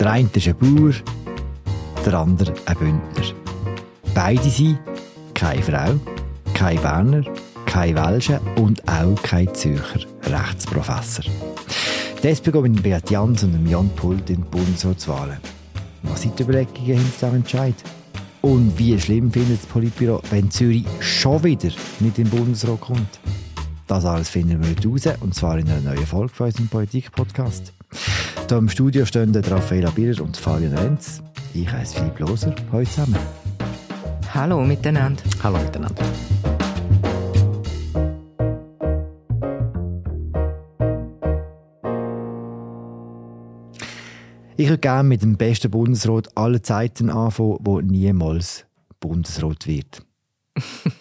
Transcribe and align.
Der 0.00 0.12
eine 0.12 0.30
ist 0.32 0.48
ein 0.48 0.56
Bauer, 0.56 0.94
der 2.06 2.14
andere 2.14 2.54
ein 2.64 2.78
Bündner. 2.78 3.34
Beide 4.14 4.48
sind 4.48 4.78
keine 5.34 5.62
Frau, 5.62 6.00
kein 6.54 6.80
Berner, 6.80 7.22
kein 7.66 7.94
Welsche 7.96 8.40
und 8.56 8.82
auch 8.88 9.22
kein 9.22 9.54
Zürcher 9.54 10.00
Rechtsprofessor. 10.22 11.26
SP 12.24 12.48
mit 12.62 12.82
Beat 12.82 13.10
Jans 13.10 13.42
und 13.42 13.66
Jan 13.66 13.90
Pult 13.90 14.30
in 14.30 14.36
die 14.36 14.48
Bundesratswahlen. 14.48 15.36
Was 16.04 16.22
sind 16.22 16.38
die 16.38 16.44
Überlegungen 16.44 16.82
hinter 16.82 17.10
diesem 17.10 17.34
Entscheid? 17.34 17.74
Und 18.40 18.78
wie 18.78 18.98
schlimm 18.98 19.30
findet 19.30 19.58
das 19.58 19.66
Politbüro, 19.66 20.22
wenn 20.30 20.50
Zürich 20.50 20.86
schon 21.00 21.44
wieder 21.44 21.68
nicht 21.98 22.16
in 22.16 22.24
den 22.24 22.30
Bundesrat 22.30 22.80
kommt? 22.80 23.20
Das 23.86 24.06
alles 24.06 24.30
finden 24.30 24.62
wir 24.62 24.70
heute 24.70 24.88
raus, 24.88 25.18
und 25.20 25.34
zwar 25.34 25.58
in 25.58 25.68
einer 25.68 25.92
neuen 25.92 26.06
Folge 26.06 26.32
von 26.32 26.46
unserem 26.46 26.68
Politik-Podcast. 26.68 27.74
Hier 28.50 28.58
im 28.58 28.68
Studio 28.68 29.04
stehen 29.04 29.32
Raffaella 29.32 29.90
Birrer 29.90 30.24
und 30.24 30.36
Fabian 30.36 30.76
Renz. 30.76 31.22
Ich 31.54 31.70
heiße 31.70 31.98
Philipp 31.98 32.18
Loser. 32.18 32.52
Hallo 32.72 32.84
zusammen. 32.84 33.16
Hallo 34.34 34.64
miteinander. 34.64 35.22
Hallo 35.40 35.56
miteinander. 35.56 36.02
Ich 44.56 44.68
würde 44.68 44.78
gerne 44.78 45.08
mit 45.08 45.22
dem 45.22 45.36
besten 45.36 45.70
Bundesrat 45.70 46.36
aller 46.36 46.60
Zeiten 46.60 47.08
anfangen, 47.08 47.58
der 47.62 47.82
niemals 47.82 48.66
Bundesrat 48.98 49.68
wird. 49.68 50.02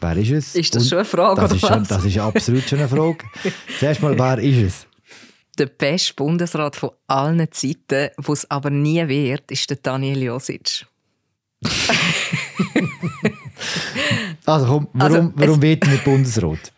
wer 0.00 0.16
ist 0.16 0.30
es? 0.32 0.56
Ist 0.56 0.74
das 0.74 0.82
Und 0.82 0.88
schon 0.88 0.98
eine 0.98 1.04
Frage, 1.04 1.40
das 1.42 1.50
oder 1.52 1.54
ist 1.54 1.62
was? 1.62 1.70
Schon, 1.70 1.84
das 1.86 2.04
ist 2.04 2.18
absolut 2.18 2.62
schon 2.64 2.80
eine 2.80 2.88
Frage. 2.88 3.18
Zuerst 3.78 4.02
mal, 4.02 4.18
wer 4.18 4.38
ist 4.38 4.56
es? 4.56 4.85
Der 5.58 5.66
beste 5.66 6.14
Bundesrat 6.14 6.76
von 6.76 6.90
allen 7.06 7.50
Zeiten, 7.50 8.10
wo 8.18 8.32
es 8.32 8.50
aber 8.50 8.70
nie 8.70 9.06
wird, 9.08 9.50
ist 9.50 9.70
der 9.70 9.78
Daniel 9.78 10.22
Josic. 10.22 10.86
also 14.44 14.66
komm, 14.66 14.88
warum, 14.92 15.14
also, 15.16 15.32
warum 15.34 15.62
wird 15.62 15.84
er 15.84 15.90
nicht 15.90 16.04
Bundesrat? 16.04 16.72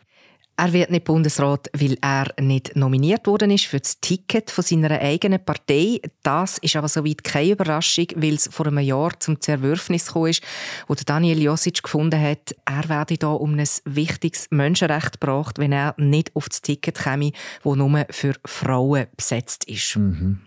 Er 0.61 0.73
wird 0.73 0.91
nicht 0.91 1.05
Bundesrat, 1.05 1.71
weil 1.73 1.97
er 2.01 2.35
nicht 2.41 2.75
nominiert 2.75 3.29
worden 3.29 3.53
ist 3.53 3.67
für 3.67 3.79
das 3.79 4.01
Ticket 4.01 4.51
von 4.51 4.65
seiner 4.65 4.91
eigenen 4.91 5.45
Partei. 5.45 6.01
Das 6.25 6.59
ist 6.59 6.75
aber 6.75 6.89
soweit 6.89 7.23
keine 7.23 7.53
Überraschung, 7.53 8.07
weil 8.17 8.35
es 8.35 8.49
vor 8.49 8.67
einem 8.67 8.81
Jahr 8.81 9.13
zum 9.21 9.41
Zerwürfnis 9.41 10.07
gekommen 10.07 10.31
ist, 10.31 10.43
wo 10.89 10.95
Daniel 10.95 11.41
Josic 11.41 11.85
gefunden 11.85 12.21
hat, 12.21 12.57
er 12.65 12.89
werde 12.89 13.17
da 13.19 13.29
um 13.29 13.57
ein 13.57 13.69
wichtiges 13.85 14.49
Menschenrecht 14.51 15.21
gebracht, 15.21 15.61
wenn 15.61 15.71
er 15.71 15.95
nicht 15.97 16.35
auf 16.35 16.49
das 16.49 16.61
Ticket 16.61 16.99
käme, 16.99 17.31
das 17.63 17.77
nur 17.77 18.07
für 18.11 18.35
Frauen 18.45 19.07
besetzt 19.17 19.63
ist. 19.69 19.97
Mhm. 19.97 20.41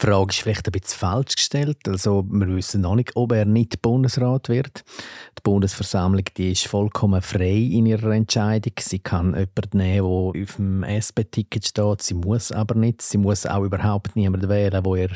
Die 0.00 0.06
Frage 0.06 0.30
ist 0.30 0.42
vielleicht 0.42 0.68
ein 0.68 0.72
bisschen 0.72 0.98
falsch 0.98 1.36
gestellt. 1.36 1.78
Also, 1.88 2.24
wir 2.28 2.48
wissen 2.48 2.82
noch 2.82 2.96
nicht, 2.96 3.12
ob 3.14 3.32
er 3.32 3.46
nicht 3.46 3.80
Bundesrat 3.80 4.50
wird. 4.50 4.84
Die 5.38 5.42
Bundesversammlung 5.42 6.24
die 6.36 6.52
ist 6.52 6.66
vollkommen 6.66 7.22
frei 7.22 7.56
in 7.56 7.86
ihrer 7.86 8.10
Entscheidung. 8.10 8.74
Sie 8.78 8.98
kann 8.98 9.28
jemanden 9.28 9.78
nehmen, 9.78 10.32
der 10.34 10.42
auf 10.42 10.56
dem 10.56 10.82
SP-Ticket 10.84 11.66
steht. 11.66 12.02
Sie 12.02 12.14
muss 12.14 12.52
aber 12.52 12.74
nicht. 12.74 13.00
Sie 13.00 13.16
muss 13.16 13.46
auch 13.46 13.62
überhaupt 13.62 14.16
niemanden 14.16 14.50
wählen, 14.50 14.82
der 14.82 14.96
ihr 14.96 15.10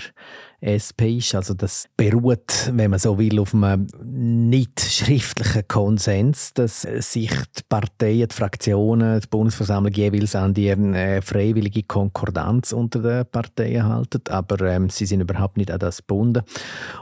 SP 0.61 1.17
ist. 1.19 1.35
Also 1.35 1.55
das 1.55 1.89
beruht, 1.97 2.71
wenn 2.73 2.91
man 2.91 2.99
so 2.99 3.19
will, 3.19 3.39
auf 3.41 3.55
einem 3.55 3.87
nicht 4.05 4.81
schriftlichen 4.81 5.67
Konsens, 5.69 6.53
dass 6.55 6.83
sich 6.83 7.31
die 7.31 7.63
Parteien, 7.69 8.29
die 8.29 8.35
Fraktionen, 8.35 9.21
die 9.21 9.27
Bundesversammlung 9.27 9.93
jeweils 9.93 10.35
an 10.35 10.53
die 10.53 10.69
äh, 10.69 11.23
freiwillige 11.23 11.85
Konkordanz 11.85 12.73
unter 12.73 13.01
den 13.01 13.27
Parteien 13.27 13.87
halten. 13.87 14.23
Aber 14.29 14.61
ähm, 14.67 14.91
sie 14.91 15.07
sind 15.07 15.21
überhaupt 15.21 15.57
nicht 15.57 15.71
an 15.71 15.79
das 15.79 15.99
gebunden. 15.99 16.43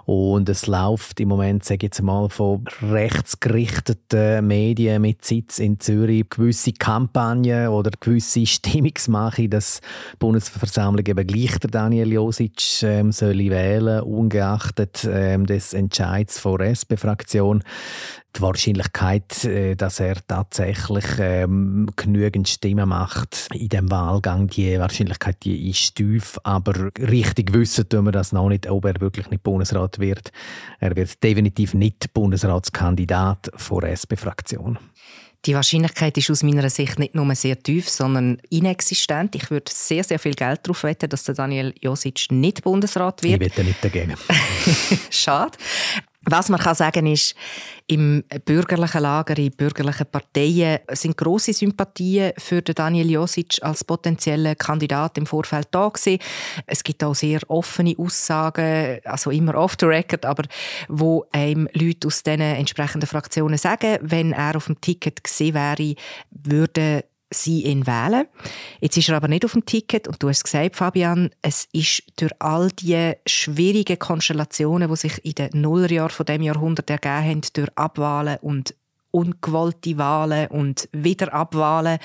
Und 0.05 0.49
es 0.49 0.67
läuft 0.67 1.19
im 1.21 1.29
Moment, 1.29 1.65
sage 1.65 1.79
ich 1.79 1.83
jetzt 1.83 2.03
mal, 2.03 2.29
von 2.29 2.65
rechtsgerichteten 2.83 4.47
Medien 4.47 5.03
mit 5.03 5.25
Sitz 5.25 5.59
in 5.59 5.81
Zürich 5.81 6.29
gewisse 6.29 6.73
Kampagnen 6.73 7.69
oder 7.69 7.91
gewisse 7.99 8.47
Stimmungsmache, 8.47 9.49
dass 9.49 9.81
die 10.13 10.17
Bundesversammlung 10.19 11.05
eben 11.05 11.27
gleich 11.27 11.59
der 11.59 11.71
Daniel 11.71 12.13
Josic 12.13 12.83
ähm, 12.83 13.11
soll 13.11 13.48
wählen, 13.51 14.03
ungeachtet 14.03 15.09
ähm, 15.11 15.47
des 15.47 15.75
Entscheids 15.75 16.43
der 16.43 16.71
SP-Fraktion. 16.71 17.63
Die 18.37 18.43
Wahrscheinlichkeit, 18.43 19.45
äh, 19.45 19.75
dass 19.75 20.01
er 20.01 20.17
tatsächlich 20.27 21.05
ähm, 21.19 21.89
genügend 21.97 22.49
Stimmen 22.49 22.89
macht 22.89 23.49
in 23.53 23.69
dem 23.69 23.91
Wahlgang, 23.91 24.49
die 24.49 24.79
Wahrscheinlichkeit 24.79 25.45
die 25.45 25.71
ist 25.71 25.97
tief, 25.97 26.39
aber 26.45 26.91
richtig 26.99 27.53
wissen 27.53 27.89
tun 27.89 28.05
wir 28.05 28.13
das 28.13 28.33
noch 28.33 28.49
nicht, 28.49 28.69
ob 28.69 28.85
er 28.85 29.01
wirklich 29.01 29.31
nicht 29.31 29.43
Bundesrat 29.43 29.99
wird. 29.99 30.31
Er 30.81 30.95
wird 30.95 31.23
definitiv 31.23 31.75
nicht 31.75 32.13
Bundesratskandidat 32.13 33.51
der 33.71 33.91
SP-Fraktion. 33.93 34.79
Die 35.47 35.55
Wahrscheinlichkeit 35.55 36.17
ist 36.19 36.31
aus 36.31 36.43
meiner 36.43 36.69
Sicht 36.69 36.99
nicht 36.99 37.15
nur 37.15 37.33
sehr 37.35 37.59
tief, 37.59 37.89
sondern 37.89 38.39
inexistent. 38.51 39.35
Ich 39.37 39.51
würde 39.51 39.71
sehr, 39.73 40.03
sehr 40.03 40.19
viel 40.19 40.35
Geld 40.35 40.61
darauf 40.65 40.83
wetten, 40.83 41.09
dass 41.09 41.25
der 41.25 41.35
Daniel 41.37 41.73
Josic 41.81 42.27
nicht 42.31 42.65
Bundesrat 42.65 43.23
wird. 43.23 43.35
Ich 43.35 43.41
wette 43.41 43.65
nicht 43.65 43.83
dagegen. 43.83 44.15
Schade. 45.11 45.57
Was 46.31 46.49
man 46.51 46.61
kann 46.61 46.75
sagen 46.75 47.07
ist, 47.07 47.35
im 47.87 48.23
bürgerlichen 48.45 49.01
Lager, 49.01 49.39
in 49.39 49.51
bürgerlichen 49.51 50.07
Parteien 50.07 50.81
sind 50.91 51.17
große 51.17 51.55
Sympathien 51.55 52.33
für 52.37 52.61
Daniel 52.61 53.11
Josic 53.11 53.59
als 53.63 53.83
potenziellen 53.83 54.57
Kandidat 54.57 55.17
im 55.17 55.25
Vorfeld 55.25 55.69
da 55.71 55.89
gewesen. 55.89 56.19
Es 56.67 56.85
gibt 56.85 57.03
auch 57.03 57.15
sehr 57.15 57.41
offene 57.49 57.95
Aussagen, 57.97 59.01
also 59.05 59.31
immer 59.31 59.55
off 59.55 59.77
the 59.81 59.87
record, 59.87 60.27
aber 60.27 60.45
wo 60.89 61.25
einem 61.33 61.69
Leute 61.73 62.09
aus 62.09 62.23
diesen 62.23 62.41
entsprechenden 62.43 63.07
Fraktionen 63.07 63.57
sagen, 63.57 63.99
wenn 64.03 64.33
er 64.33 64.57
auf 64.57 64.67
dem 64.67 64.81
Ticket 64.81 65.25
gesehen 65.25 65.55
wäre, 65.55 65.95
würde 66.31 67.05
sie 67.31 67.65
ihn 67.65 67.87
wählen. 67.87 68.27
Jetzt 68.81 68.97
ist 68.97 69.09
er 69.09 69.17
aber 69.17 69.29
nicht 69.29 69.45
auf 69.45 69.53
dem 69.53 69.67
Ticket 69.67 70.09
und 70.09 70.23
du 70.23 70.29
hast 70.29 70.45
gesagt, 70.45 70.77
Fabian, 70.77 71.31
es 71.43 71.69
ist 71.73 72.03
durch 72.17 72.33
all 72.39 72.71
die 72.71 73.13
schwierigen 73.27 73.99
Konstellationen, 73.99 74.89
die 74.89 74.97
sich 74.97 75.25
in 75.25 75.33
den 75.33 75.61
Nullerjahren 75.61 76.11
von 76.11 76.27
dem 76.27 76.43
Jahrhundert 76.43 76.89
ergeben 76.91 77.25
haben, 77.25 77.41
durch 77.53 77.69
Abwahlen 77.75 78.39
und 78.41 78.75
ungewollte 79.11 79.97
Wahlen 79.99 80.49
und 80.49 80.89
Wiederabwahlen, 80.93 81.99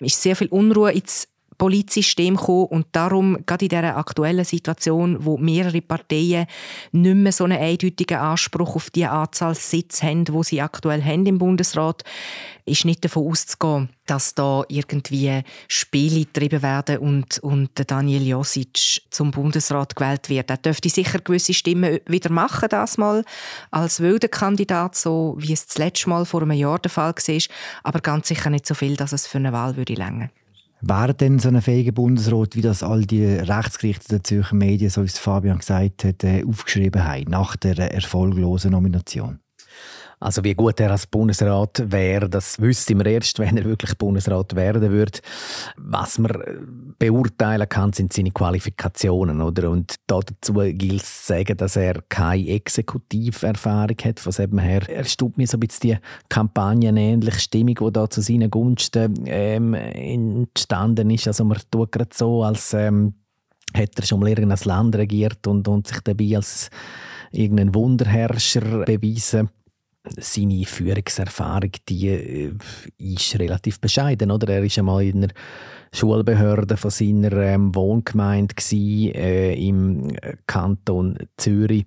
ist 0.00 0.20
sehr 0.20 0.36
viel 0.36 0.48
Unruhe 0.48 0.92
ins 0.92 1.28
Politsystem 1.58 2.36
gekommen 2.36 2.66
und 2.66 2.86
darum, 2.92 3.38
gerade 3.46 3.64
in 3.64 3.68
dieser 3.68 3.96
aktuellen 3.96 4.44
Situation, 4.44 5.24
wo 5.24 5.38
mehrere 5.38 5.80
Parteien 5.80 6.46
nicht 6.92 7.16
mehr 7.16 7.32
so 7.32 7.44
einen 7.44 7.60
eindeutigen 7.60 8.18
Anspruch 8.18 8.76
auf 8.76 8.90
die 8.90 9.06
Anzahl 9.06 9.54
Sitze 9.54 10.06
haben, 10.06 10.26
wo 10.30 10.42
sie 10.42 10.60
aktuell 10.60 11.02
haben 11.02 11.26
im 11.26 11.38
Bundesrat, 11.38 12.02
ist 12.64 12.84
nicht 12.84 13.04
davon 13.04 13.28
auszugehen, 13.28 13.88
dass 14.06 14.34
da 14.34 14.62
irgendwie 14.68 15.42
Spiele 15.68 16.20
getrieben 16.20 16.62
werden 16.62 16.98
und, 16.98 17.38
und 17.40 17.70
Daniel 17.90 18.26
Josic 18.26 19.02
zum 19.10 19.30
Bundesrat 19.30 19.96
gewählt 19.96 20.28
wird. 20.28 20.50
Er 20.50 20.56
dürfte 20.56 20.88
sicher 20.88 21.18
gewisse 21.18 21.54
Stimmen 21.54 21.98
wieder 22.06 22.30
machen, 22.30 22.68
das 22.68 22.98
mal 22.98 23.24
als 23.70 24.00
wilder 24.00 24.28
Kandidat, 24.28 24.94
so 24.94 25.34
wie 25.38 25.52
es 25.52 25.66
das 25.66 25.78
letzte 25.78 26.08
Mal 26.08 26.24
vor 26.24 26.42
einem 26.42 26.52
Jahr 26.52 26.78
der 26.78 26.90
Fall 26.90 27.14
war, 27.14 27.42
aber 27.82 28.00
ganz 28.00 28.28
sicher 28.28 28.50
nicht 28.50 28.66
so 28.66 28.74
viel, 28.74 28.96
dass 28.96 29.12
es 29.12 29.26
für 29.26 29.38
eine 29.38 29.52
Wahl 29.52 29.76
würde 29.76 29.94
länger. 29.94 30.30
Wäre 30.84 31.14
denn 31.14 31.38
so 31.38 31.48
ein 31.48 31.62
fähiger 31.62 31.92
Bundesrat, 31.92 32.56
wie 32.56 32.60
das 32.60 32.82
all 32.82 33.02
die 33.02 33.24
rechtsgerichteten 33.24 34.24
Zürcher 34.24 34.56
Medien, 34.56 34.90
so 34.90 35.02
wie 35.02 35.06
es 35.06 35.16
Fabian 35.16 35.58
gesagt 35.58 36.02
hat, 36.02 36.24
äh, 36.24 36.44
aufgeschrieben 36.44 37.04
haben, 37.04 37.30
nach 37.30 37.54
der 37.54 37.78
erfolglosen 37.94 38.72
Nomination? 38.72 39.38
Also 40.22 40.44
wie 40.44 40.54
gut 40.54 40.78
er 40.78 40.92
als 40.92 41.08
Bundesrat 41.08 41.82
wäre, 41.90 42.28
das 42.28 42.60
wüsste 42.60 42.96
wir 42.96 43.06
erst, 43.06 43.38
wenn 43.40 43.56
er 43.56 43.64
wirklich 43.64 43.98
Bundesrat 43.98 44.54
werden 44.54 44.90
würde. 44.90 45.18
Was 45.76 46.18
man 46.18 46.30
äh, 46.30 46.58
beurteilen 46.98 47.68
kann, 47.68 47.92
sind 47.92 48.12
seine 48.12 48.30
Qualifikationen. 48.30 49.40
Oder? 49.40 49.70
Und 49.70 49.96
dazu 50.06 50.54
gilt 50.54 51.02
es 51.02 51.26
zu 51.26 51.32
sagen, 51.32 51.56
dass 51.56 51.76
er 51.76 52.02
keine 52.08 52.48
Exekutiverfahrung 52.48 53.96
hat. 54.04 54.20
Von 54.20 54.32
dem 54.32 54.58
her 54.58 54.88
erstaubt 54.88 55.38
mir 55.38 55.46
so 55.46 55.56
ein 55.56 55.60
bisschen 55.60 55.90
die 55.90 55.98
kampagnenähnliche 56.28 57.40
Stimmung, 57.40 57.74
die 57.74 57.92
da 57.92 58.08
zu 58.08 58.20
seinen 58.20 58.50
Gunsten 58.50 59.24
ähm, 59.26 59.74
entstanden 59.74 61.10
ist. 61.10 61.26
Also 61.26 61.44
man 61.44 61.58
tut 61.70 61.90
gerade 61.90 62.10
so, 62.14 62.44
als 62.44 62.74
ähm, 62.74 63.14
hätte 63.74 64.02
er 64.02 64.06
schon 64.06 64.20
mal 64.20 64.28
irgendein 64.28 64.58
Land 64.64 64.94
regiert 64.94 65.46
und, 65.48 65.66
und 65.66 65.88
sich 65.88 66.00
dabei 66.00 66.36
als 66.36 66.70
irgendein 67.32 67.74
Wunderherrscher 67.74 68.84
bewiesen 68.84 69.48
seine 70.18 70.64
Führungserfahrung 70.64 71.72
die 71.88 72.08
äh, 72.08 72.52
ist 72.98 73.38
relativ 73.38 73.80
bescheiden. 73.80 74.30
Oder? 74.30 74.54
Er 74.54 74.62
war 74.62 74.78
einmal 74.78 75.04
in 75.04 75.24
einer 75.24 75.32
Schulbehörde 75.94 76.76
von 76.76 76.90
seiner 76.90 77.32
ähm, 77.32 77.74
Wohngemeinde 77.74 78.54
gewesen, 78.54 79.14
äh, 79.14 79.54
im 79.54 80.08
Kanton 80.46 81.18
Zürich. 81.36 81.84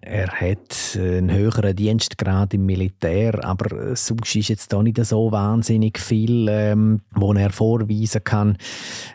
Er 0.00 0.28
hat 0.28 0.98
einen 0.98 1.32
höheren 1.32 1.74
Dienstgrad 1.74 2.52
im 2.54 2.66
Militär, 2.66 3.42
aber 3.42 3.96
sonst 3.96 4.36
ist 4.36 4.48
jetzt 4.48 4.72
da 4.72 4.82
nicht 4.82 5.02
so 5.04 5.32
wahnsinnig 5.32 5.98
viel, 5.98 6.46
ähm, 6.50 7.00
wo 7.12 7.32
er 7.32 7.50
vorweisen 7.50 8.22
kann. 8.22 8.58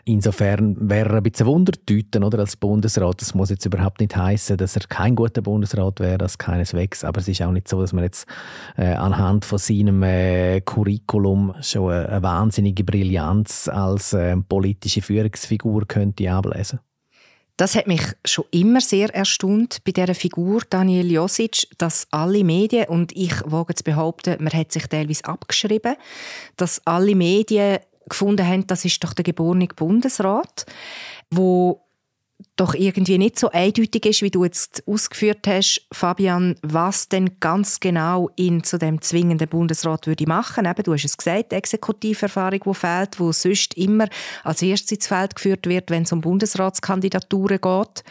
Insofern 0.04 0.76
wäre 0.90 1.10
er 1.10 1.16
ein 1.18 1.22
bisschen 1.22 1.46
Wundertüten 1.46 2.24
oder, 2.24 2.40
als 2.40 2.56
Bundesrat. 2.56 3.20
Das 3.20 3.34
muss 3.34 3.50
jetzt 3.50 3.64
überhaupt 3.64 4.00
nicht 4.00 4.16
heißen, 4.16 4.56
dass 4.56 4.76
er 4.76 4.82
kein 4.88 5.14
guter 5.14 5.42
Bundesrat 5.42 6.00
wäre, 6.00 6.18
das 6.18 6.38
keineswegs. 6.38 7.04
Aber 7.04 7.20
es 7.20 7.28
ist 7.28 7.40
auch 7.40 7.52
nicht 7.52 7.68
so, 7.68 7.80
dass 7.80 7.92
man 7.92 8.04
jetzt 8.04 8.26
äh, 8.76 8.94
anhand 8.94 9.44
von 9.44 9.58
seinem 9.58 10.02
äh, 10.02 10.60
Curriculum 10.60 11.54
schon 11.60 11.92
eine, 11.92 12.08
eine 12.08 12.22
wahnsinnige 12.22 12.82
Brillanz 12.84 13.68
als 13.68 14.09
äh, 14.12 14.36
politische 14.36 15.02
Führungsfigur 15.02 15.86
könnte 15.86 16.30
ablesen. 16.30 16.80
Das 17.56 17.74
hat 17.74 17.86
mich 17.86 18.00
schon 18.24 18.46
immer 18.52 18.80
sehr 18.80 19.14
erstaunt 19.14 19.84
bei 19.84 19.92
dieser 19.92 20.14
Figur 20.14 20.62
Daniel 20.70 21.10
Josic, 21.10 21.66
dass 21.76 22.06
alle 22.10 22.42
Medien, 22.42 22.88
und 22.88 23.14
ich 23.14 23.34
wage 23.44 23.74
zu 23.74 23.84
behaupten, 23.84 24.42
man 24.42 24.54
hat 24.54 24.72
sich 24.72 24.86
teilweise 24.86 25.26
abgeschrieben, 25.26 25.96
dass 26.56 26.80
alle 26.86 27.14
Medien 27.14 27.80
gefunden 28.08 28.46
haben, 28.46 28.66
das 28.66 28.86
ist 28.86 29.04
doch 29.04 29.12
der 29.12 29.24
geborene 29.24 29.66
Bundesrat, 29.66 30.64
wo 31.30 31.82
doch 32.56 32.74
irgendwie 32.74 33.18
nicht 33.18 33.38
so 33.38 33.50
eindeutig 33.50 34.06
ist, 34.06 34.22
wie 34.22 34.30
du 34.30 34.44
jetzt 34.44 34.82
ausgeführt 34.86 35.46
hast, 35.46 35.86
Fabian, 35.92 36.56
was 36.62 37.08
denn 37.08 37.38
ganz 37.40 37.80
genau 37.80 38.30
ihn 38.36 38.62
zu 38.64 38.78
dem 38.78 39.00
zwingenden 39.00 39.48
Bundesrat 39.48 40.06
würde 40.06 40.26
machen. 40.26 40.66
Eben, 40.66 40.82
du 40.82 40.92
hast 40.92 41.04
es 41.04 41.16
gesagt, 41.16 41.52
die 41.52 41.56
Exekutiverfahrung, 41.56 42.60
die 42.64 42.74
fehlt, 42.74 43.20
wo 43.20 43.32
sonst 43.32 43.74
immer 43.74 44.08
als 44.44 44.62
erstes 44.62 44.92
ins 44.92 45.06
Feld 45.06 45.36
geführt 45.36 45.66
wird, 45.66 45.90
wenn 45.90 46.02
es 46.02 46.12
um 46.12 46.20
Bundesratskandidaturen 46.20 47.60
geht. 47.60 48.04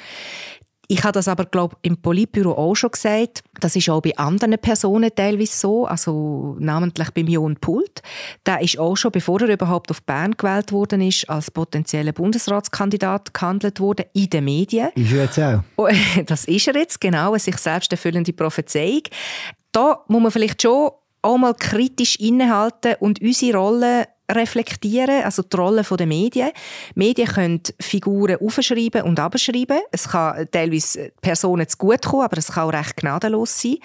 Ich 0.92 1.04
habe 1.04 1.12
das 1.12 1.28
aber, 1.28 1.46
glaube 1.46 1.78
im 1.84 2.02
Politbüro 2.02 2.54
auch 2.54 2.74
schon 2.74 2.90
gesagt. 2.90 3.44
Das 3.60 3.76
ist 3.76 3.88
auch 3.92 4.02
bei 4.02 4.18
anderen 4.18 4.58
Personen 4.58 5.12
teilweise 5.16 5.56
so, 5.56 5.86
also 5.86 6.56
namentlich 6.60 7.12
bei 7.12 7.22
Jon 7.22 7.58
Pult. 7.58 8.02
Der 8.44 8.60
ist 8.62 8.80
auch 8.80 8.96
schon, 8.98 9.12
bevor 9.12 9.40
er 9.42 9.50
überhaupt 9.50 9.92
auf 9.92 10.02
Bern 10.02 10.36
gewählt 10.36 10.72
worden 10.72 11.02
ist, 11.02 11.30
als 11.30 11.52
potenzieller 11.52 12.12
Bundesratskandidat 12.12 13.36
gehandelt 13.36 13.80
worden 13.80 14.08
in 14.14 14.32
den 14.32 14.46
Medien. 14.46 14.90
Ist 14.96 15.12
er 15.12 15.24
jetzt 15.26 15.40
auch? 15.40 15.60
Oh, 15.76 15.88
das 16.26 16.46
ist 16.46 16.68
er 16.68 16.76
jetzt, 16.76 17.00
genau, 17.00 17.30
eine 17.34 17.40
sich 17.40 17.58
selbst 17.58 17.92
erfüllende 17.92 18.34
Prophezeiung. 18.34 19.04
Da 19.72 20.04
muss 20.08 20.24
man 20.24 20.32
vielleicht 20.32 20.64
schon 20.64 20.90
auch 21.22 21.38
mal 21.38 21.54
kritisch 21.54 22.16
innehalten 22.16 22.96
und 23.00 23.22
unsere 23.22 23.60
Rolle 23.60 24.08
reflektieren, 24.30 25.24
also 25.24 25.42
die 25.42 25.58
Rolle 25.58 25.84
der 25.84 26.08
Medien. 26.08 26.52
Medien 26.96 27.28
können 27.28 27.62
Figuren 27.80 28.38
aufschreiben 28.38 29.04
und 29.04 29.20
abschreiben. 29.20 29.80
Es 29.92 30.10
kann 30.10 30.48
teilweise 30.52 31.12
Personen 31.22 31.68
zu 31.68 31.78
gut 31.78 32.06
kommen, 32.06 32.24
aber 32.24 32.38
es 32.38 32.48
kann 32.48 32.70
auch 32.70 32.74
recht 32.74 32.96
gnadenlos 32.98 33.62
sein. 33.62 33.78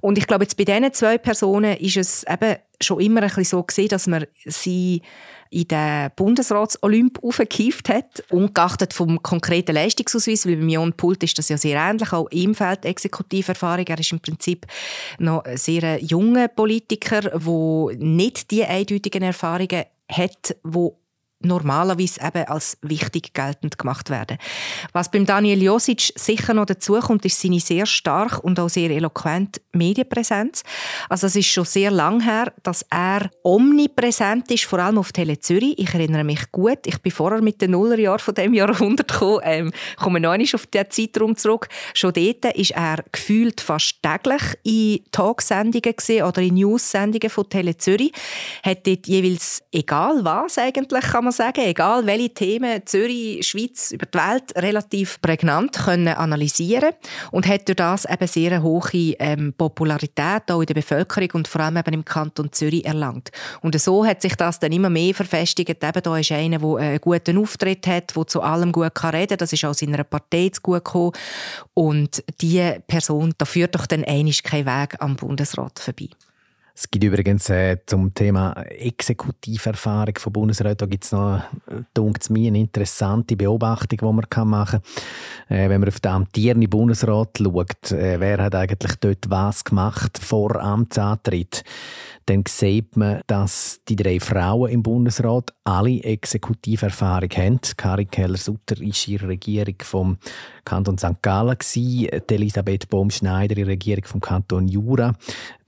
Und 0.00 0.18
ich 0.18 0.26
glaube, 0.26 0.44
jetzt 0.44 0.56
bei 0.56 0.64
diesen 0.64 0.92
zwei 0.92 1.18
Personen 1.18 1.76
ist 1.76 1.96
es 1.96 2.24
eben 2.28 2.56
schon 2.80 3.00
immer 3.00 3.22
ein 3.22 3.28
bisschen 3.28 3.44
so 3.44 3.62
gesehen, 3.62 3.88
dass 3.88 4.06
man 4.06 4.26
sie 4.44 5.02
in 5.50 5.68
den 5.68 6.10
Bundesratsolymp 6.16 7.22
aufgehieft 7.22 7.88
hat. 7.88 8.24
Ungeachtet 8.30 8.92
vom 8.92 9.22
konkreten 9.22 9.74
Leistungsausweis, 9.74 10.46
weil 10.46 10.56
bei 10.56 10.64
Jon 10.64 10.92
Pult 10.92 11.22
ist 11.22 11.38
das 11.38 11.48
ja 11.48 11.56
sehr 11.56 11.78
ähnlich, 11.78 12.12
auch 12.12 12.28
im 12.30 12.54
Feld 12.54 12.84
Exekutiverfahrung. 12.84 13.86
Er 13.86 13.98
ist 13.98 14.12
im 14.12 14.20
Prinzip 14.20 14.66
noch 15.18 15.44
ein 15.44 15.56
sehr 15.56 16.02
junger 16.02 16.48
Politiker, 16.48 17.20
der 17.20 17.96
nicht 17.98 18.50
die 18.50 18.64
eindeutigen 18.64 19.22
Erfahrungen 19.22 19.84
hat, 20.10 20.56
die 20.64 20.88
normalerweise 21.40 22.20
eben 22.22 22.44
als 22.44 22.78
wichtig 22.82 23.34
geltend 23.34 23.78
gemacht 23.78 24.10
werden. 24.10 24.38
Was 24.92 25.10
beim 25.10 25.26
Daniel 25.26 25.62
Josic 25.62 26.12
sicher 26.16 26.54
noch 26.54 26.66
dazukommt, 26.66 27.24
ist 27.24 27.40
seine 27.40 27.60
sehr 27.60 27.86
stark 27.86 28.42
und 28.42 28.58
auch 28.58 28.68
sehr 28.68 28.90
eloquente 28.90 29.60
Medienpräsenz. 29.72 30.62
Also 31.08 31.26
es 31.26 31.36
ist 31.36 31.48
schon 31.48 31.64
sehr 31.64 31.90
lang 31.90 32.20
her, 32.20 32.52
dass 32.62 32.84
er 32.90 33.30
omnipräsent 33.42 34.50
ist, 34.50 34.64
vor 34.64 34.78
allem 34.78 34.98
auf 34.98 35.12
Tele 35.12 35.38
Zürich. 35.38 35.78
Ich 35.78 35.92
erinnere 35.92 36.24
mich 36.24 36.50
gut, 36.52 36.86
ich 36.86 37.00
bin 37.02 37.12
vorher 37.12 37.42
mit 37.42 37.60
den 37.60 37.72
Nullerjahren 37.72 38.18
von 38.18 38.34
dem 38.34 38.54
Jahrhundert 38.54 39.12
gekommen, 39.12 39.40
ähm, 39.44 39.72
komme 39.96 40.20
noch 40.20 40.32
einmal 40.32 40.48
auf 40.54 40.66
diesen 40.66 40.90
Zeitraum 40.90 41.36
zurück. 41.36 41.68
Schon 41.92 42.12
dort 42.14 42.56
ist 42.56 42.70
er 42.70 43.04
gefühlt 43.12 43.60
fast 43.60 44.02
täglich 44.02 44.42
in 44.62 45.04
Talksendungen 45.12 45.94
oder 46.22 46.40
in 46.40 46.54
News-Sendungen 46.54 47.30
von 47.30 47.48
Tele 47.48 47.76
Zürich. 47.76 48.12
Hat 48.62 48.86
dort 48.86 49.06
jeweils, 49.06 49.62
egal 49.72 50.24
was 50.24 50.58
eigentlich, 50.58 51.04
kann 51.04 51.25
man 51.26 51.32
sagen, 51.32 51.60
egal 51.60 52.06
welche 52.06 52.30
Themen 52.30 52.86
Zürich, 52.86 53.46
Schweiz, 53.46 53.90
über 53.90 54.06
die 54.06 54.18
Welt 54.18 54.56
relativ 54.56 55.20
prägnant 55.20 55.76
können 55.76 56.08
analysieren 56.08 56.92
und 57.32 57.46
hat 57.46 57.68
durch 57.68 57.76
das 57.76 58.04
eben 58.04 58.26
sehr 58.26 58.62
hohe 58.62 58.80
ähm, 59.18 59.52
Popularität 59.56 60.50
auch 60.50 60.60
in 60.60 60.66
der 60.66 60.74
Bevölkerung 60.74 61.28
und 61.34 61.48
vor 61.48 61.60
allem 61.60 61.76
eben 61.76 61.94
im 61.94 62.04
Kanton 62.04 62.52
Zürich 62.52 62.84
erlangt. 62.84 63.30
Und 63.60 63.78
so 63.80 64.06
hat 64.06 64.22
sich 64.22 64.36
das 64.36 64.58
dann 64.58 64.72
immer 64.72 64.90
mehr 64.90 65.14
verfestigt. 65.14 65.82
Eben 65.82 66.02
da 66.02 66.16
ist 66.16 66.32
einer, 66.32 66.58
der 66.58 66.76
einen 66.76 67.00
guten 67.00 67.38
Auftritt 67.38 67.86
hat, 67.86 68.16
der 68.16 68.26
zu 68.26 68.40
allem 68.40 68.72
gut 68.72 68.94
kann 68.94 69.14
reden 69.14 69.28
kann. 69.28 69.38
Das 69.38 69.52
ist 69.52 69.64
auch 69.64 69.74
seiner 69.74 70.04
Partei 70.04 70.48
zu 70.50 70.62
gut 70.62 70.84
gekommen. 70.84 71.12
Und 71.74 72.22
diese 72.40 72.82
Person, 72.86 73.34
da 73.36 73.44
führt 73.44 73.74
doch 73.74 73.86
dann 73.86 74.04
einisch 74.04 74.42
kein 74.42 74.66
Weg 74.66 74.96
am 75.00 75.16
Bundesrat 75.16 75.78
vorbei. 75.78 76.08
Es 76.78 76.90
gibt 76.90 77.04
übrigens 77.04 77.48
äh, 77.48 77.78
zum 77.86 78.12
Thema 78.12 78.52
Exekutiverfahrung 78.52 80.18
von 80.18 80.32
Bundesräten, 80.34 80.76
da 80.76 80.84
gibt 80.84 81.04
es 81.04 81.12
noch, 81.12 81.40
äh, 81.70 82.32
mir, 82.32 82.48
eine 82.48 82.58
interessante 82.58 83.34
Beobachtung, 83.34 83.98
die 83.98 84.04
man 84.04 84.50
machen 84.50 84.82
kann. 85.48 85.56
Äh, 85.56 85.70
wenn 85.70 85.80
man 85.80 85.88
auf 85.88 86.00
den 86.00 86.12
amtierenden 86.12 86.68
Bundesrat 86.68 87.38
schaut, 87.38 87.92
äh, 87.92 88.20
wer 88.20 88.42
hat 88.42 88.54
eigentlich 88.54 88.94
dort 88.96 89.30
was 89.30 89.64
gemacht 89.64 90.18
vor 90.18 90.60
Amtsantritt, 90.60 91.64
dann 92.26 92.42
sieht 92.46 92.96
man, 92.96 93.20
dass 93.28 93.80
die 93.88 93.94
drei 93.94 94.18
Frauen 94.18 94.70
im 94.70 94.82
Bundesrat 94.82 95.54
alle 95.62 96.02
Exekutiverfahrung 96.02 97.30
haben. 97.30 97.60
Karin 97.76 98.10
Keller-Sutter 98.10 98.82
ist 98.82 99.06
in 99.06 99.18
der 99.18 99.28
Regierung 99.28 99.76
vom 99.82 100.18
Kanton 100.64 100.98
St. 100.98 101.22
Gallen, 101.22 101.56
Elisabeth 101.64 102.88
Baum-Schneider 102.88 103.56
in 103.56 103.64
der 103.64 103.72
Regierung 103.72 104.04
vom 104.04 104.20
Kanton 104.20 104.66
Jura, 104.66 105.14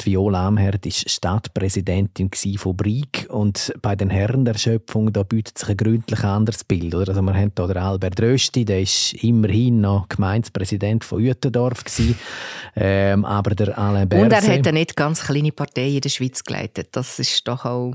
die 0.00 0.06
Viola 0.06 0.49
Amherd 0.49 0.84
ist 0.84 0.98
Stadtpräsidentin 1.06 2.31
von 2.56 2.77
Brieg 2.77 3.27
und 3.29 3.73
bei 3.83 3.97
den 3.97 4.11
Herren 4.11 4.45
der 4.45 4.59
Schöpfung 4.59 5.12
da 5.12 5.23
bietet 5.23 5.59
sich 5.59 5.69
ein 5.69 5.77
gründlich 5.77 6.25
anderes 6.25 6.65
Bild. 6.65 6.95
Oder? 6.95 7.11
Also 7.11 7.23
wir 7.23 7.35
haben 7.35 7.53
hier 7.56 7.67
den 7.67 7.77
Albert 7.77 8.21
Rösti, 8.21 8.65
der 8.65 8.83
ist 8.83 9.15
immerhin 9.15 9.81
noch 9.81 10.09
Gemeindepräsident 10.09 11.05
von 11.05 11.23
Uetendorf 11.23 11.85
ähm, 12.77 13.25
aber 13.25 13.55
der 13.55 13.79
Alain 13.79 14.09
Berset... 14.09 14.25
Und 14.25 14.33
er 14.33 14.59
hat 14.59 14.67
eine 14.67 14.79
nicht 14.79 14.97
ganz 14.97 15.23
kleine 15.23 15.53
Partei 15.53 15.89
in 15.89 16.00
der 16.00 16.09
Schweiz 16.09 16.43
geleitet. 16.45 16.89
Das 16.93 17.19
ist 17.19 17.47
doch 17.47 17.65
auch 17.65 17.94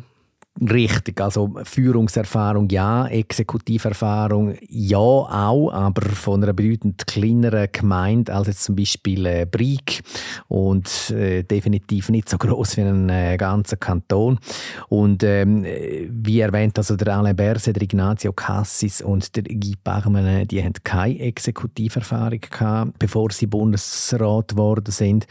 Richtig, 0.61 1.19
also 1.19 1.51
Führungserfahrung 1.63 2.69
ja, 2.69 3.07
Exekutiverfahrung 3.07 4.55
ja 4.69 4.97
auch, 4.97 5.71
aber 5.71 6.03
von 6.09 6.43
einer 6.43 6.53
bedeutend 6.53 7.07
kleineren 7.07 7.69
Gemeinde 7.71 8.31
als 8.31 8.47
jetzt 8.47 8.63
zum 8.63 8.75
Beispiel 8.75 9.25
äh, 9.25 9.47
Brieg 9.49 10.03
und 10.49 11.09
äh, 11.09 11.41
definitiv 11.41 12.09
nicht 12.09 12.29
so 12.29 12.37
groß 12.39 12.77
wie 12.77 12.81
ein 12.81 13.09
äh, 13.09 13.35
ganzer 13.37 13.77
Kanton. 13.77 14.37
Und 14.89 15.23
ähm, 15.23 15.65
wie 15.65 16.41
erwähnt, 16.41 16.77
also 16.77 16.95
der 16.97 17.17
Alain 17.17 17.35
Berset, 17.35 17.75
der 17.75 17.83
Ignazio 17.83 18.31
Cassis 18.31 19.01
und 19.01 19.35
der 19.35 19.43
Guy 19.43 19.73
Parmen, 19.83 20.47
die 20.47 20.63
haben 20.63 20.73
keine 20.83 21.19
Exekutiverfahrung 21.19 22.41
gehabt, 22.41 22.99
bevor 22.99 23.31
sie 23.31 23.47
Bundesrat 23.47 24.49
geworden 24.49 24.91
sind. 24.91 25.25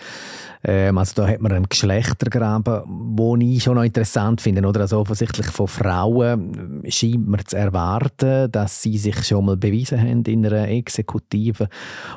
Ähm, 0.65 0.99
also 0.99 1.23
da 1.23 1.29
hat 1.29 1.41
man 1.41 1.53
einen 1.53 1.69
Geschlechtergraben, 1.69 3.17
den 3.17 3.41
ich 3.41 3.63
schon 3.63 3.77
noch 3.77 3.85
interessant 3.85 4.41
finde, 4.41 4.67
oder? 4.67 4.81
Also 4.81 5.12
offensichtlich 5.13 5.47
von 5.49 5.69
Frauen 5.69 6.83
scheint 6.89 7.29
man 7.29 7.45
zu 7.45 7.57
erwarten, 7.57 8.51
dass 8.51 8.83
sie 8.83 8.97
sich 8.97 9.27
schon 9.27 9.45
mal 9.45 9.59
bewiesen 9.59 10.01
haben 10.01 10.25
in 10.25 10.47
einer 10.47 10.69
Exekutive. 10.69 11.69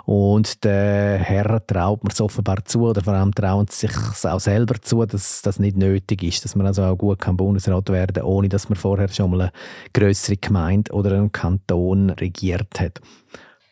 Und 0.05 0.63
den 0.63 1.19
Herren 1.19 1.59
traut 1.67 2.03
man 2.03 2.11
es 2.11 2.21
offenbar 2.21 2.63
zu, 2.63 2.83
oder 2.83 3.03
vor 3.03 3.13
allem 3.13 3.35
trauen 3.35 3.67
sie 3.69 3.87
sich 3.87 4.25
auch 4.25 4.39
selber 4.39 4.81
zu, 4.81 5.05
dass 5.05 5.41
das 5.41 5.59
nicht 5.59 5.75
nötig 5.75 6.23
ist, 6.23 6.45
dass 6.45 6.55
man 6.55 6.67
also 6.67 6.83
auch 6.83 6.95
gut 6.95 7.19
kann 7.19 7.35
Bundesrat 7.35 7.89
werden 7.89 8.13
kann, 8.13 8.23
ohne 8.23 8.47
dass 8.47 8.69
man 8.69 8.77
vorher 8.77 9.09
schon 9.09 9.31
mal 9.31 9.41
eine 9.41 9.51
größere 9.93 10.37
Gemeinde 10.37 10.93
oder 10.93 11.11
einen 11.17 11.31
Kanton 11.31 12.11
regiert 12.11 12.79
hat. 12.79 13.01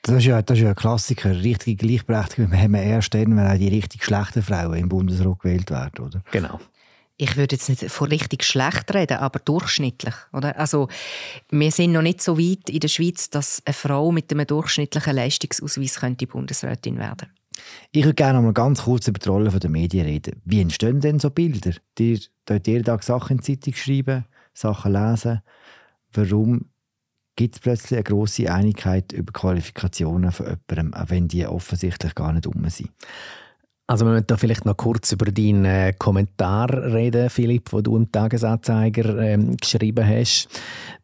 Das 0.01 0.17
ist 0.17 0.25
ja, 0.25 0.41
das 0.41 0.57
ist 0.57 0.63
ja 0.63 0.69
ein 0.69 0.75
Klassiker. 0.75 1.29
Richtige 1.29 1.87
Gleichberechtigung 1.87 2.51
haben 2.51 2.73
wir 2.73 2.81
erst 2.81 3.13
dann, 3.13 3.37
wenn 3.37 3.47
auch 3.47 3.57
die 3.57 3.69
richtig 3.69 4.03
schlechten 4.03 4.41
Frauen 4.41 4.73
im 4.73 4.89
Bundesrat 4.89 5.39
gewählt 5.39 5.71
werden, 5.71 6.05
oder? 6.05 6.21
Genau 6.31 6.59
ich 7.17 7.37
würde 7.37 7.55
jetzt 7.55 7.69
nicht 7.69 7.89
von 7.91 8.09
richtig 8.09 8.43
schlecht 8.43 8.93
reden, 8.93 9.17
aber 9.17 9.39
durchschnittlich. 9.39 10.15
Oder? 10.31 10.57
Also, 10.57 10.87
wir 11.51 11.71
sind 11.71 11.91
noch 11.91 12.01
nicht 12.01 12.21
so 12.21 12.37
weit 12.37 12.69
in 12.69 12.79
der 12.79 12.87
Schweiz, 12.87 13.29
dass 13.29 13.61
eine 13.65 13.73
Frau 13.73 14.11
mit 14.11 14.31
einem 14.31 14.47
durchschnittlichen 14.47 15.15
Leistungsausweis 15.15 15.99
könnte 15.99 16.27
Bundesrätin 16.27 16.97
werden 16.97 17.29
Ich 17.91 18.03
würde 18.03 18.15
gerne 18.15 18.39
noch 18.39 18.45
mal 18.45 18.53
ganz 18.53 18.83
kurz 18.83 19.07
über 19.07 19.19
die 19.19 19.29
Rolle 19.29 19.51
der 19.51 19.69
Medien 19.69 20.05
reden. 20.05 20.41
Wie 20.43 20.61
entstehen 20.61 21.01
denn 21.01 21.19
so 21.19 21.29
Bilder? 21.29 21.73
Ihr 21.99 22.19
dort 22.45 22.67
jeden 22.67 22.83
Tag 22.83 23.03
Sachen 23.03 23.37
in 23.37 23.43
die 23.43 23.59
Zeitung 23.59 23.75
schreiben, 23.75 24.25
Sachen 24.53 24.93
lesen. 24.93 25.41
Warum 26.13 26.65
gibt 27.35 27.55
es 27.55 27.61
plötzlich 27.61 27.93
eine 27.93 28.03
grosse 28.03 28.51
Einigkeit 28.51 29.11
über 29.11 29.31
Qualifikationen 29.33 30.31
von 30.31 30.45
jemandem, 30.69 30.93
auch 30.93 31.09
wenn 31.09 31.27
die 31.27 31.45
offensichtlich 31.47 32.15
gar 32.15 32.33
nicht 32.33 32.47
um 32.47 32.67
sind. 32.69 32.89
Also 33.85 34.05
wir 34.05 34.13
müssen 34.13 34.27
da 34.27 34.37
vielleicht 34.37 34.65
noch 34.65 34.77
kurz 34.77 35.11
über 35.11 35.25
deinen 35.25 35.65
äh, 35.65 35.93
Kommentar 35.99 36.71
reden, 36.71 37.29
Philipp, 37.29 37.73
wo 37.73 37.81
du 37.81 37.97
im 37.97 38.09
Tagesanzeiger 38.09 39.17
ähm, 39.19 39.57
geschrieben 39.57 40.07
hast. 40.07 40.47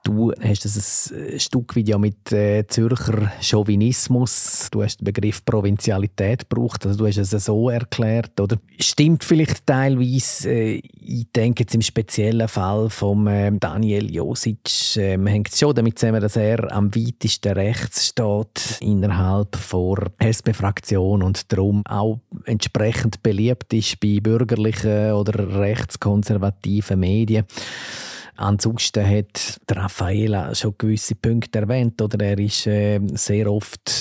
Du 0.06 0.32
hast 0.32 0.66
ein 1.14 1.18
äh, 1.18 1.40
Stück 1.40 1.76
ja 1.76 1.98
mit 1.98 2.32
äh, 2.32 2.66
Zürcher 2.66 3.34
Chauvinismus, 3.42 4.70
du 4.72 4.82
hast 4.82 5.02
den 5.02 5.06
Begriff 5.06 5.44
Provinzialität 5.44 6.48
gebraucht, 6.48 6.86
also 6.86 7.00
du 7.00 7.06
hast 7.06 7.18
es 7.18 7.32
so 7.32 7.70
erklärt, 7.70 8.40
oder? 8.40 8.58
Stimmt 8.80 9.26
vielleicht 9.26 9.66
teilweise, 9.66 10.50
äh, 10.50 10.82
ich 11.02 11.30
denke 11.36 11.64
jetzt 11.64 11.76
im 11.76 11.82
speziellen 11.82 12.48
Fall 12.48 12.90
von 12.90 13.28
äh, 13.28 13.52
Daniel 13.60 14.10
Josic, 14.10 14.96
äh, 14.96 15.18
hängt 15.18 15.54
schon 15.54 15.76
damit 15.76 16.00
zusammen, 16.00 16.22
dass 16.22 16.38
er 16.38 16.72
am 16.72 16.96
weitesten 16.96 17.52
rechts 17.52 18.08
steht 18.08 18.80
innerhalb 18.80 19.52
der 19.52 20.30
SP-Fraktion 20.32 21.22
und 21.22 21.52
darum 21.52 21.86
auch 21.86 22.22
entsprechend 22.46 22.69
beliebt 23.22 23.74
ist 23.74 24.00
bei 24.00 24.20
bürgerlichen 24.22 25.12
oder 25.14 25.60
rechtskonservativen 25.60 27.00
Medien. 27.00 27.46
Ansonsten 28.40 29.06
hat 29.06 29.60
Raffaella 29.70 30.56
schon 30.56 30.76
gewisse 30.78 31.16
Punkte 31.16 31.60
erwähnt. 31.60 32.02
Oder 32.02 32.26
er 32.26 32.40
ist 32.40 32.66
äh, 32.68 33.02
sehr 33.14 33.52
oft 33.52 33.92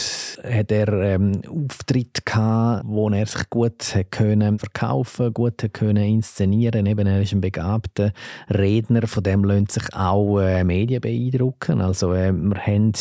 hat 0.42 0.70
er 0.70 0.88
ähm, 0.88 1.42
Auftritte 1.48 2.22
gehabt, 2.24 2.84
wo 2.86 3.08
er 3.10 3.26
sich 3.26 3.50
gut 3.50 3.96
können 4.10 4.58
verkaufen, 4.58 5.32
gut 5.32 5.68
können 5.72 6.04
inszenieren. 6.04 6.86
Eben, 6.86 7.06
er 7.06 7.22
ist 7.22 7.32
ein 7.32 7.40
begabter 7.40 8.12
Redner, 8.48 9.06
von 9.06 9.22
dem 9.22 9.44
lassen 9.44 9.66
sich 9.68 9.94
auch 9.94 10.38
äh, 10.38 10.64
Medien 10.64 11.00
beeindrucken. 11.00 11.80
Also 11.80 12.12
äh, 12.12 12.32
wir, 12.32 12.58
haben, 12.58 12.92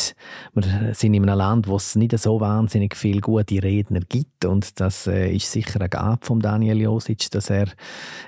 wir 0.54 0.94
sind 0.94 1.14
in 1.14 1.28
einem 1.28 1.38
Land, 1.38 1.68
wo 1.68 1.76
es 1.76 1.94
nicht 1.94 2.18
so 2.18 2.40
wahnsinnig 2.40 2.96
viele 2.96 3.20
gute 3.20 3.62
Redner 3.62 4.00
gibt 4.00 4.44
und 4.44 4.80
das 4.80 5.06
äh, 5.06 5.30
ist 5.30 5.50
sicher 5.50 5.80
eine 5.80 5.88
Gabe 5.88 6.24
von 6.24 6.40
Daniel 6.40 6.80
Josic, 6.80 7.30
dass 7.30 7.50
er 7.50 7.68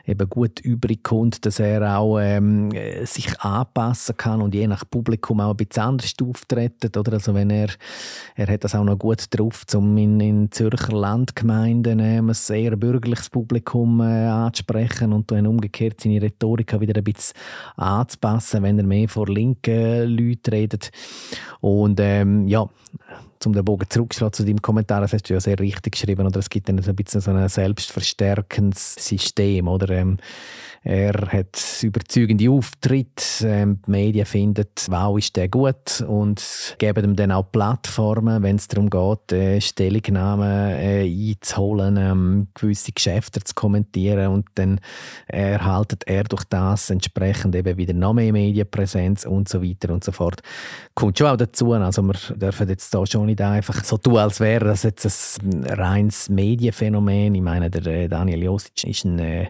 eben 0.07 0.29
gut 0.29 0.61
übrig 0.61 1.03
kommt, 1.03 1.45
dass 1.47 1.59
er 1.59 1.99
auch 1.99 2.19
ähm, 2.21 2.71
sich 3.07 3.41
anpassen 3.41 4.17
kann 4.17 4.43
und 4.43 4.55
je 4.55 4.67
nach 4.67 4.85
Publikum 4.89 5.41
auch 5.41 5.51
ein 5.51 5.57
bisschen 5.57 5.83
anders 5.83 6.15
auftreten. 6.23 6.91
Oder? 6.97 7.15
Also 7.15 7.35
wenn 7.35 7.51
er, 7.51 7.69
er 8.35 8.47
hat 8.47 8.65
das 8.65 8.75
auch 8.75 8.85
noch 8.85 8.99
gut 8.99 9.25
drauf, 9.31 9.65
um 9.75 9.97
in, 9.97 10.21
in 10.21 10.53
Zürcher 10.53 10.93
Landgemeinden 10.93 12.01
äh, 12.01 12.19
ein 12.19 12.35
sehr 12.35 12.77
bürgerliches 12.77 13.31
Publikum 13.31 14.01
äh, 14.01 14.27
anzusprechen 14.27 15.13
und 15.13 15.31
dann 15.31 15.47
umgekehrt 15.47 16.01
seine 16.01 16.23
Rhetorik 16.23 16.79
wieder 16.81 16.97
ein 16.97 17.05
bisschen 17.05 17.37
anzupassen, 17.77 18.63
wenn 18.63 18.79
er 18.79 18.85
mehr 18.85 19.09
vor 19.09 19.29
linken 19.29 20.09
Leuten 20.09 20.51
redet. 20.51 20.91
Und 21.61 22.01
ähm, 22.01 22.47
ja, 22.49 22.69
um 23.47 23.53
den 23.53 23.65
Bogen 23.65 23.89
zurückzuschlagen 23.89 24.33
zu 24.33 24.45
deinem 24.45 24.63
Kommentar, 24.63 25.01
das 25.01 25.13
hast 25.13 25.29
du 25.29 25.35
ja 25.35 25.41
sehr 25.41 25.59
richtig 25.59 25.93
geschrieben, 25.93 26.27
oder 26.27 26.39
es 26.39 26.51
gibt 26.51 26.69
dann 26.69 26.81
so 26.83 26.91
ein 26.91 26.97
bisschen 26.97 27.21
so 27.21 27.31
ein 27.31 27.49
selbstverstärkendes 27.49 28.95
System, 28.95 29.69
oder? 29.69 29.91
Ähm, 29.91 30.19
er 30.83 31.13
hat 31.31 31.61
überzeugende 31.83 32.49
Auftritte. 32.51 33.25
Ähm, 33.43 33.81
die 33.87 33.91
Medien 33.91 34.25
finden, 34.25 34.65
wow, 34.89 35.19
ist 35.19 35.37
der 35.37 35.49
gut 35.49 36.03
und 36.07 36.75
geben 36.79 37.05
ihm 37.05 37.17
dann 37.17 37.33
auch 37.33 37.53
Plattformen, 37.53 38.43
wenn 38.43 38.57
es 38.57 38.67
darum 38.67 38.89
geht, 38.89 39.33
äh, 39.33 39.61
Stellungnahmen 39.61 40.71
äh, 40.71 41.03
einzuholen, 41.03 41.99
ähm, 41.99 42.49
gewisse 42.55 42.93
Geschäfte 42.93 43.41
zu 43.45 43.55
kommentieren 43.55 44.29
und 44.29 44.47
dann 44.55 44.81
erhaltet 45.27 46.05
er 46.07 46.25
durch 46.25 46.45
das 46.45 46.89
entsprechend 46.89 47.55
eben 47.55 47.77
wieder 47.77 47.93
noch 47.93 48.15
mehr 48.15 48.33
Medienpräsenz 48.33 49.27
und 49.27 49.51
so 49.51 49.63
weiter 49.63 49.93
und 49.93 50.03
so 50.03 50.13
fort. 50.13 50.41
Kommt 51.01 51.17
schon 51.17 51.29
auch 51.29 51.37
dazu, 51.39 51.73
also 51.73 52.03
wir 52.03 52.37
dürfen 52.37 52.69
jetzt 52.69 52.93
da 52.93 53.07
schon 53.07 53.25
nicht 53.25 53.41
einfach 53.41 53.83
so 53.85 53.97
tun, 53.97 54.19
als 54.19 54.39
wäre 54.39 54.67
das 54.67 54.83
jetzt 54.83 55.43
ein 55.43 55.65
reines 55.65 56.29
Medienphänomen. 56.29 57.35
Ich 57.35 57.41
meine, 57.41 57.71
der 57.71 57.87
äh, 57.87 58.07
Daniel 58.07 58.43
Josic 58.43 58.85
ist 58.85 59.07
ein 59.07 59.19
äh, 59.19 59.47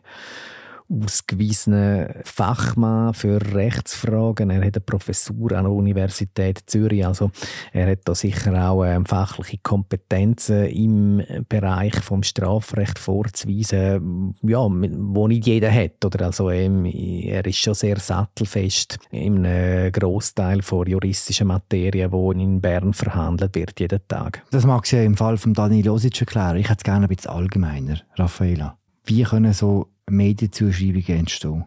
ausgewiesener 0.91 2.15
Fachmann 2.25 3.15
für 3.15 3.41
Rechtsfragen. 3.55 4.51
Er 4.51 4.65
hat 4.65 4.77
eine 4.77 4.81
Professur 4.81 5.53
an 5.53 5.65
der 5.65 5.73
Universität 5.73 6.63
Zürich. 6.67 7.07
Also 7.07 7.31
er 7.73 7.91
hat 7.91 8.01
da 8.05 8.15
sicher 8.15 8.71
auch 8.71 8.85
ähm, 8.85 9.07
fachliche 9.07 9.59
Kompetenzen 9.63 10.67
im 10.67 11.23
Bereich 11.49 11.95
vom 12.01 12.23
Strafrecht 12.23 12.99
vorzuweisen, 12.99 14.35
ja, 14.43 14.59
wo 14.69 15.29
nicht 15.29 15.47
jeder 15.47 15.73
hat. 15.73 16.05
Oder 16.05 16.27
also 16.27 16.51
ähm, 16.51 16.85
er 16.85 17.45
ist 17.47 17.59
schon 17.59 17.75
sehr 17.75 17.99
sattelfest 17.99 18.99
einem 19.13 19.93
Großteil 19.93 20.63
von 20.63 20.87
juristischen 20.87 21.47
Materien, 21.47 22.13
wo 22.13 22.33
in 22.33 22.61
Bern 22.61 22.93
verhandelt 22.95 23.55
wird 23.55 23.79
jeden 23.79 24.01
Tag. 24.09 24.43
Das 24.51 24.67
mag 24.67 24.85
es 24.85 24.91
ja 24.91 25.03
im 25.03 25.17
Fall 25.17 25.37
von 25.37 25.55
Daniel 25.55 25.87
Losic 25.87 26.21
erklären. 26.21 26.57
Ich 26.57 26.69
hätte 26.69 26.79
es 26.79 26.85
gerne 26.85 27.07
ein 27.07 27.15
bisschen 27.15 27.31
allgemeiner, 27.31 28.01
Raffaela. 28.17 28.77
Wie 29.05 29.23
können 29.23 29.53
so 29.53 29.89
Medienzuschreibungen 30.11 31.21
entstehen? 31.21 31.65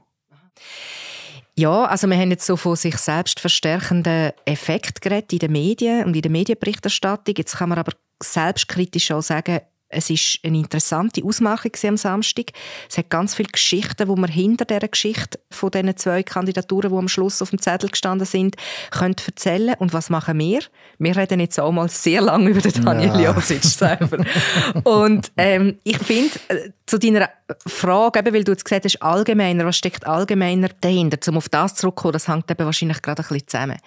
Ja, 1.56 1.86
also 1.86 2.08
wir 2.08 2.18
haben 2.18 2.32
jetzt 2.32 2.46
so 2.46 2.58
von 2.58 2.76
sich 2.76 2.98
selbst 2.98 3.40
verstärkenden 3.40 4.32
Effekt 4.46 5.02
geredet 5.02 5.34
in 5.34 5.40
den 5.40 5.52
Medien 5.52 6.06
und 6.06 6.16
in 6.16 6.22
der 6.24 6.32
Medienberichterstattung. 6.32 7.36
Jetzt 7.38 7.58
kann 7.58 7.70
man 7.70 7.78
aber 7.78 7.94
selbstkritisch 8.22 9.12
auch 9.12 9.22
sagen, 9.22 9.60
es 9.94 10.10
ist 10.10 10.40
eine 10.44 10.58
interessante 10.58 11.24
Ausmachung 11.24 11.72
am 11.84 11.98
Samstag. 11.98 12.52
Es 12.90 12.98
hat 12.98 13.10
ganz 13.10 13.36
viele 13.36 13.50
Geschichten, 13.50 14.08
wo 14.08 14.16
man 14.16 14.30
hinter 14.30 14.66
dieser 14.66 14.88
Geschichte 14.88 15.40
von 15.50 15.72
diesen 15.72 15.96
zwei 15.98 16.24
Kandidaturen, 16.24 16.92
die 16.92 16.98
am 16.98 17.08
Schluss 17.08 17.42
auf 17.42 17.52
dem 17.52 17.62
Zettel 17.62 17.90
gestanden 17.90 18.26
sind, 18.26 18.56
können 18.92 19.16
erzählen. 19.26 19.76
Und 19.80 19.94
was 19.94 20.10
machen 20.10 20.40
wir? 20.40 20.62
Wir 21.00 21.16
reden 21.16 21.40
jetzt 21.40 21.60
auch 21.60 21.72
mal 21.72 21.90
sehr 21.90 22.22
lange 22.22 22.50
über 22.50 22.62
den 22.62 22.84
Daniel 22.84 23.20
ja. 23.22 23.32
Josic 23.32 23.64
selber. 23.64 24.26
Und 24.84 25.32
ähm, 25.38 25.78
ich 25.84 25.98
finde, 25.98 26.32
äh, 26.50 26.70
zu 26.86 26.98
deiner 26.98 27.30
Frage, 27.66 28.20
eben, 28.20 28.34
weil 28.34 28.44
du 28.44 28.52
jetzt 28.52 28.66
gesagt 28.66 28.86
hast, 28.86 29.02
allgemeiner, 29.02 29.66
was 29.66 29.78
steckt 29.78 30.06
allgemeiner 30.06 30.70
dahinter, 30.82 31.18
um 31.30 31.38
auf 31.38 31.50
das 31.50 31.76
zurückzukommen, 31.76 32.14
das 32.14 32.28
hängt 32.28 32.50
eben 32.50 32.66
wahrscheinlich 32.66 33.02
gerade 33.02 33.22
ein 33.22 33.28
bisschen 33.28 33.48
zusammen. 33.48 33.78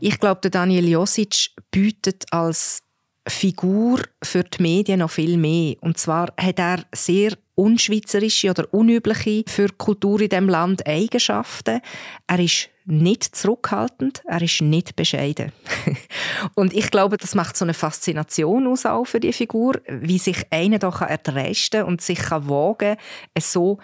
Ich 0.00 0.18
glaube, 0.18 0.40
der 0.42 0.50
Daniel 0.50 0.88
Josic 0.88 1.50
bietet 1.70 2.24
als 2.30 2.82
Figur 3.26 4.00
für 4.22 4.44
die 4.44 4.62
Medien 4.62 5.00
noch 5.00 5.10
viel 5.10 5.36
mehr. 5.36 5.76
Und 5.80 5.98
zwar 5.98 6.32
hat 6.38 6.58
er 6.58 6.84
sehr 6.94 7.32
unschweizerische 7.54 8.50
oder 8.50 8.72
unübliche 8.72 9.44
für 9.46 9.68
die 9.68 9.76
Kultur 9.76 10.20
in 10.20 10.28
diesem 10.28 10.48
Land 10.48 10.86
Eigenschaften. 10.86 11.80
Er 12.26 12.38
ist 12.38 12.68
nicht 12.84 13.34
zurückhaltend, 13.34 14.22
er 14.26 14.42
ist 14.42 14.60
nicht 14.60 14.96
bescheiden. 14.96 15.52
und 16.54 16.74
ich 16.74 16.90
glaube, 16.90 17.16
das 17.16 17.34
macht 17.34 17.56
so 17.56 17.64
eine 17.64 17.72
Faszination 17.72 18.66
aus 18.66 18.84
auch 18.84 19.06
für 19.06 19.20
die 19.20 19.32
Figur, 19.32 19.80
wie 19.86 20.18
sich 20.18 20.46
einer 20.50 20.78
da 20.78 20.90
erdreisten 20.90 21.84
und 21.84 22.02
sich 22.02 22.18
kann 22.18 22.48
wagen, 22.48 22.96
so 23.38 23.78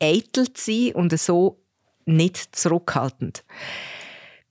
eitel 0.00 0.52
zu 0.52 0.72
sein 0.72 0.94
und 0.94 1.18
so 1.20 1.62
nicht 2.04 2.56
zurückhaltend. 2.56 3.44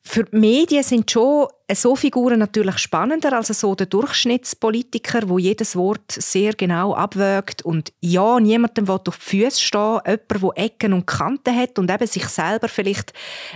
Für 0.04 0.24
die 0.24 0.36
Medien 0.36 0.84
sind 0.84 1.10
schon 1.12 1.48
so 1.72 1.96
Figuren 1.96 2.40
natürlich 2.40 2.80
spannender 2.80 3.34
als 3.34 3.48
so 3.48 3.76
der 3.76 3.86
Durchschnittspolitiker, 3.86 5.30
wo 5.30 5.38
jedes 5.38 5.76
Wort 5.76 6.12
sehr 6.12 6.54
genau 6.54 6.94
abwägt 6.96 7.62
und 7.62 7.94
ja, 8.02 8.40
niemandem 8.40 8.88
will 8.88 8.96
auf 8.96 9.04
die 9.04 9.12
Füße 9.12 9.62
stehen, 9.62 10.00
jemand, 10.06 10.58
der 10.58 10.66
Ecken 10.66 10.94
und 10.94 11.06
Kanten 11.06 11.56
hat 11.56 11.78
und 11.78 11.92
eben 11.92 12.08
sich 12.08 12.26
selber 12.26 12.68
vielleicht 12.68 13.14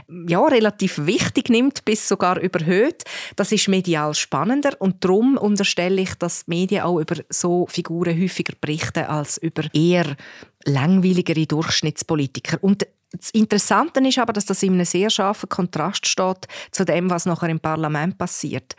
ja, 0.07 0.45
relativ 0.45 1.05
wichtig 1.05 1.49
nimmt, 1.49 1.83
bis 1.83 2.07
sogar 2.07 2.39
überhöht. 2.39 3.03
Das 3.35 3.51
ist 3.51 3.67
medial 3.67 4.13
spannender 4.13 4.73
und 4.79 5.03
darum 5.03 5.37
unterstelle 5.37 6.01
ich, 6.01 6.13
dass 6.15 6.47
Medien 6.47 6.83
auch 6.83 6.99
über 6.99 7.15
so 7.29 7.65
Figuren 7.69 8.21
häufiger 8.21 8.53
berichten 8.61 9.05
als 9.05 9.37
über 9.39 9.63
eher 9.73 10.15
langweiligere 10.65 11.45
Durchschnittspolitiker. 11.45 12.57
Und 12.61 12.87
das 13.11 13.29
Interessante 13.29 14.05
ist 14.05 14.17
aber, 14.17 14.33
dass 14.33 14.45
das 14.45 14.61
in 14.63 14.73
einem 14.73 14.85
sehr 14.85 15.09
scharfen 15.09 15.47
Kontrast 15.47 16.07
steht 16.07 16.47
zu 16.71 16.83
dem, 16.83 17.09
was 17.09 17.25
nachher 17.25 17.49
im 17.49 17.59
Parlament 17.59 18.17
passiert. 18.17 18.75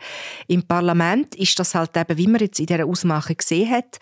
Im 0.47 0.63
Parlament 0.63 1.33
ist 1.35 1.57
das 1.59 1.73
halt 1.73 1.97
eben, 1.97 2.17
wie 2.17 2.27
man 2.27 2.41
jetzt 2.41 2.59
in 2.59 2.67
dieser 2.67 2.85
Ausmachung 2.85 3.37
gesehen 3.37 3.71
hat, 3.71 3.99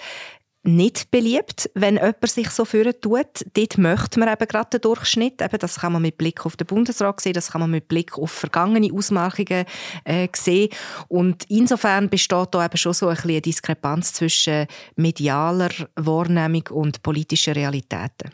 nicht 0.67 1.11
beliebt, 1.11 1.69
wenn 1.73 1.95
jemand 1.95 2.27
sich 2.27 2.49
so 2.49 2.65
führen 2.65 2.93
tut. 2.99 3.45
Dort 3.53 3.77
möchte 3.77 4.19
man 4.19 4.29
eben 4.29 4.47
gerade 4.47 4.69
den 4.71 4.81
Durchschnitt. 4.81 5.41
Eben, 5.41 5.59
das 5.59 5.79
kann 5.79 5.93
man 5.93 6.01
mit 6.01 6.17
Blick 6.17 6.45
auf 6.45 6.57
den 6.57 6.67
Bundesrat 6.67 7.21
sehen, 7.21 7.33
das 7.33 7.51
kann 7.51 7.61
man 7.61 7.71
mit 7.71 7.87
Blick 7.87 8.17
auf 8.17 8.31
vergangene 8.31 8.91
Ausmachungen 8.93 9.65
äh, 10.03 10.27
sehen. 10.35 10.69
Und 11.07 11.45
insofern 11.49 12.09
besteht 12.09 12.49
da 12.51 12.65
eben 12.65 12.77
schon 12.77 12.93
so 12.93 13.07
ein 13.07 13.17
eine 13.17 13.41
Diskrepanz 13.41 14.13
zwischen 14.13 14.67
medialer 14.95 15.69
Wahrnehmung 15.95 16.67
und 16.71 17.01
politischen 17.01 17.53
Realitäten. 17.53 18.31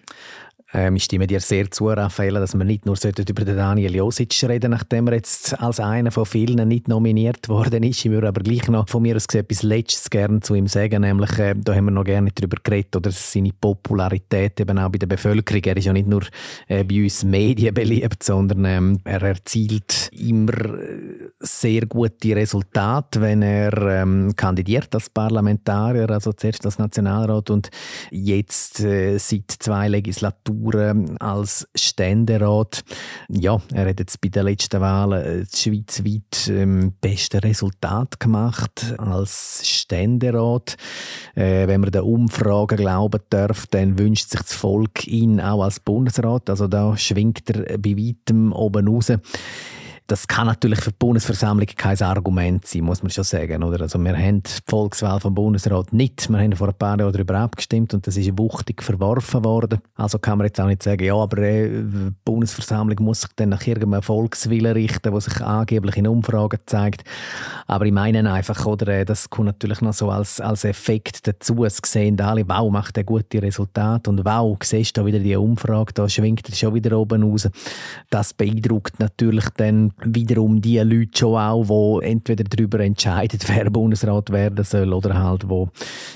Ähm, 0.74 0.96
ich 0.96 1.04
stimme 1.04 1.28
dir 1.28 1.40
sehr 1.40 1.70
zu, 1.70 1.88
Raffaella, 1.88 2.40
dass 2.40 2.58
wir 2.58 2.64
nicht 2.64 2.86
nur 2.86 2.96
über 3.04 3.46
den 3.46 3.58
Daniel 3.58 3.96
Josic 3.96 4.32
reden 4.44 4.72
nachdem 4.72 5.08
er 5.08 5.16
jetzt 5.16 5.60
als 5.60 5.80
einer 5.80 6.12
von 6.12 6.26
vielen 6.26 6.68
nicht 6.68 6.88
nominiert 6.88 7.50
worden 7.50 7.84
ist. 7.84 8.06
Ich 8.06 8.12
würde 8.12 8.30
aber 8.30 8.42
gleich 8.42 8.68
noch 8.70 8.88
von 8.88 9.02
mir 9.02 9.16
aus 9.16 9.26
etwas 9.34 9.64
Letztes 9.64 10.10
gerne 10.10 10.40
zu 10.40 10.56
ihm 10.56 10.68
sagen, 10.68 11.02
nämlich, 11.02 11.38
äh, 11.40 11.56
da 11.58 11.76
haben 11.76 11.86
wir 11.86 11.92
noch 11.92 12.06
gerne 12.06 12.32
darüber 12.34 12.58
geredet, 12.64 12.96
oder 12.96 13.12
seine 13.12 13.52
Popularität 13.60 14.60
eben 14.62 14.78
auch 14.78 14.90
bei 14.90 14.98
der 14.98 15.08
Bevölkerung. 15.08 15.62
Er 15.64 15.78
ist 15.78 15.86
ja 15.86 15.94
nicht 15.94 16.08
nur 16.08 16.24
äh, 16.68 16.84
bei 16.84 17.04
uns 17.04 17.24
Medien 17.24 17.74
beliebt, 17.74 18.24
sondern 18.24 18.64
ähm, 18.66 19.00
er 19.04 19.22
erzielt 19.24 20.10
immer 20.14 20.54
äh, 20.54 21.30
sehr 21.40 21.86
gute 21.86 22.36
Resultate, 22.36 23.20
wenn 23.22 23.42
er 23.42 23.74
ähm, 24.02 24.34
kandidiert 24.36 24.94
als 24.96 25.10
Parlamentarier, 25.10 26.10
also 26.10 26.32
zuerst 26.32 26.66
als 26.66 26.80
Nationalrat 26.80 27.50
und 27.50 27.70
jetzt 28.10 28.80
äh, 28.80 29.18
seit 29.18 29.52
zwei 29.60 29.90
Legislaturen 29.90 30.61
Touren 30.62 31.18
als 31.18 31.68
Ständerat. 31.76 32.84
Ja, 33.30 33.60
er 33.74 33.90
hat 33.90 34.00
jetzt 34.00 34.22
bei 34.22 34.30
den 34.30 34.46
letzten 34.46 34.82
Wahlen 34.82 35.22
äh, 35.22 35.46
schweizweit 35.54 36.50
ähm, 36.50 36.94
beste 37.02 37.44
Resultat 37.44 38.20
gemacht 38.20 38.96
als 38.98 39.62
Ständerat. 39.64 40.78
Äh, 41.36 41.68
wenn 41.68 41.82
man 41.82 41.92
den 41.92 42.02
Umfragen 42.02 42.78
glauben 42.78 43.22
darf, 43.30 43.68
dann 43.68 43.98
wünscht 43.98 44.30
sich 44.30 44.42
das 44.42 44.54
Volk 44.54 45.08
ihn 45.08 45.42
auch 45.42 45.64
als 45.64 45.80
Bundesrat. 45.80 46.50
Also 46.50 46.68
da 46.68 46.96
schwingt 46.98 47.50
er 47.50 47.78
bei 47.78 47.98
weitem 47.98 48.54
oben 48.54 48.88
raus 48.88 49.12
das 50.08 50.28
kann 50.28 50.48
natürlich 50.48 50.82
für 50.82 50.92
die 50.92 50.98
Bundesversammlung 51.00 51.68
kein 51.78 52.00
Argument 52.02 52.66
sein, 52.68 52.84
muss 52.84 53.02
man 53.02 53.12
schon 53.12 53.24
sagen. 53.24 53.64
Oder? 53.64 53.82
Also 53.82 53.98
wir 53.98 54.18
haben 54.18 54.44
die 54.44 54.52
Volkswahl 54.68 55.20
vom 55.20 55.34
Bundesrat 55.34 55.94
nicht. 55.94 56.30
Wir 56.30 56.40
haben 56.40 56.54
vor 56.54 56.68
ein 56.68 56.74
paar 56.74 57.00
Jahren 57.00 57.14
darüber 57.14 57.36
abgestimmt 57.36 57.94
und 57.94 58.06
das 58.06 58.18
ist 58.18 58.38
wuchtig 58.38 58.84
verworfen 58.84 59.46
worden. 59.46 59.80
Also 59.96 60.20
kann 60.20 60.38
man 60.38 60.48
jetzt 60.48 60.60
auch 60.60 60.68
nicht 60.68 60.84
sagen, 60.84 61.04
ja, 61.04 61.16
aber 61.16 61.38
äh, 61.38 61.70
die 61.70 62.12
Bundesversammlung 62.26 62.98
muss 63.06 63.22
sich 63.22 63.32
dann 63.36 63.50
nach 63.50 63.66
irgendeinem 63.66 64.02
Volkswillen 64.02 64.74
richten, 64.74 65.12
der 65.12 65.22
sich 65.22 65.40
angeblich 65.42 65.96
in 65.96 66.08
Umfragen 66.08 66.60
zeigt. 66.66 67.04
Aber 67.68 67.86
ich 67.86 67.94
meine 67.94 68.30
einfach, 68.32 68.66
oder, 68.66 68.88
äh, 68.90 69.06
das 69.06 69.30
kommt 69.30 69.46
natürlich 69.48 69.82
noch 69.82 69.94
so 69.94 70.10
als, 70.10 70.42
als 70.42 70.66
Effekt 70.66 71.26
dazu. 71.26 71.64
Es 71.64 71.80
sehen 71.86 72.20
alle, 72.20 72.48
wow, 72.50 72.70
macht 72.70 72.98
er 72.98 73.04
gute 73.04 73.42
Resultate 73.42 74.10
und 74.10 74.26
wow, 74.26 74.58
siehst 74.62 74.98
du 74.98 75.02
da 75.02 75.06
wieder 75.06 75.20
die 75.20 75.36
Umfrage, 75.36 75.94
da 75.94 76.10
schwingt 76.10 76.50
er 76.50 76.56
schon 76.56 76.74
wieder 76.74 76.98
oben 76.98 77.24
raus. 77.24 77.50
Das 78.10 78.34
beeindruckt 78.34 79.00
natürlich 79.00 79.46
dann 79.56 79.91
wiederum 80.04 80.62
die 80.62 80.80
Leute 80.80 81.18
schon 81.18 81.38
auch, 81.38 82.00
die 82.02 82.06
entweder 82.08 82.44
darüber 82.44 82.80
entscheiden, 82.80 83.40
wer 83.48 83.70
Bundesrat 83.70 84.30
werden 84.32 84.64
soll 84.64 84.94
oder 84.94 85.18
halt, 85.22 85.50
wo 85.50 85.70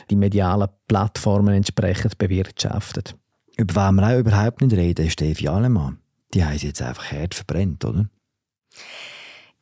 die 0.09 0.15
medialen 0.15 0.69
Plattformen 0.87 1.55
entsprechend 1.55 2.17
bewirtschaftet. 2.17 3.15
Über 3.57 3.75
wen 3.75 3.95
wir 3.95 4.07
auch 4.07 4.19
überhaupt 4.19 4.61
nicht 4.61 4.75
reden, 4.75 5.05
ist 5.05 5.13
Steffi 5.13 5.47
Alemann. 5.47 5.99
Die 6.33 6.43
haben 6.43 6.57
sie 6.57 6.67
jetzt 6.67 6.81
einfach 6.81 7.11
hart 7.11 7.33
verbrennt, 7.33 7.85
oder? 7.85 8.09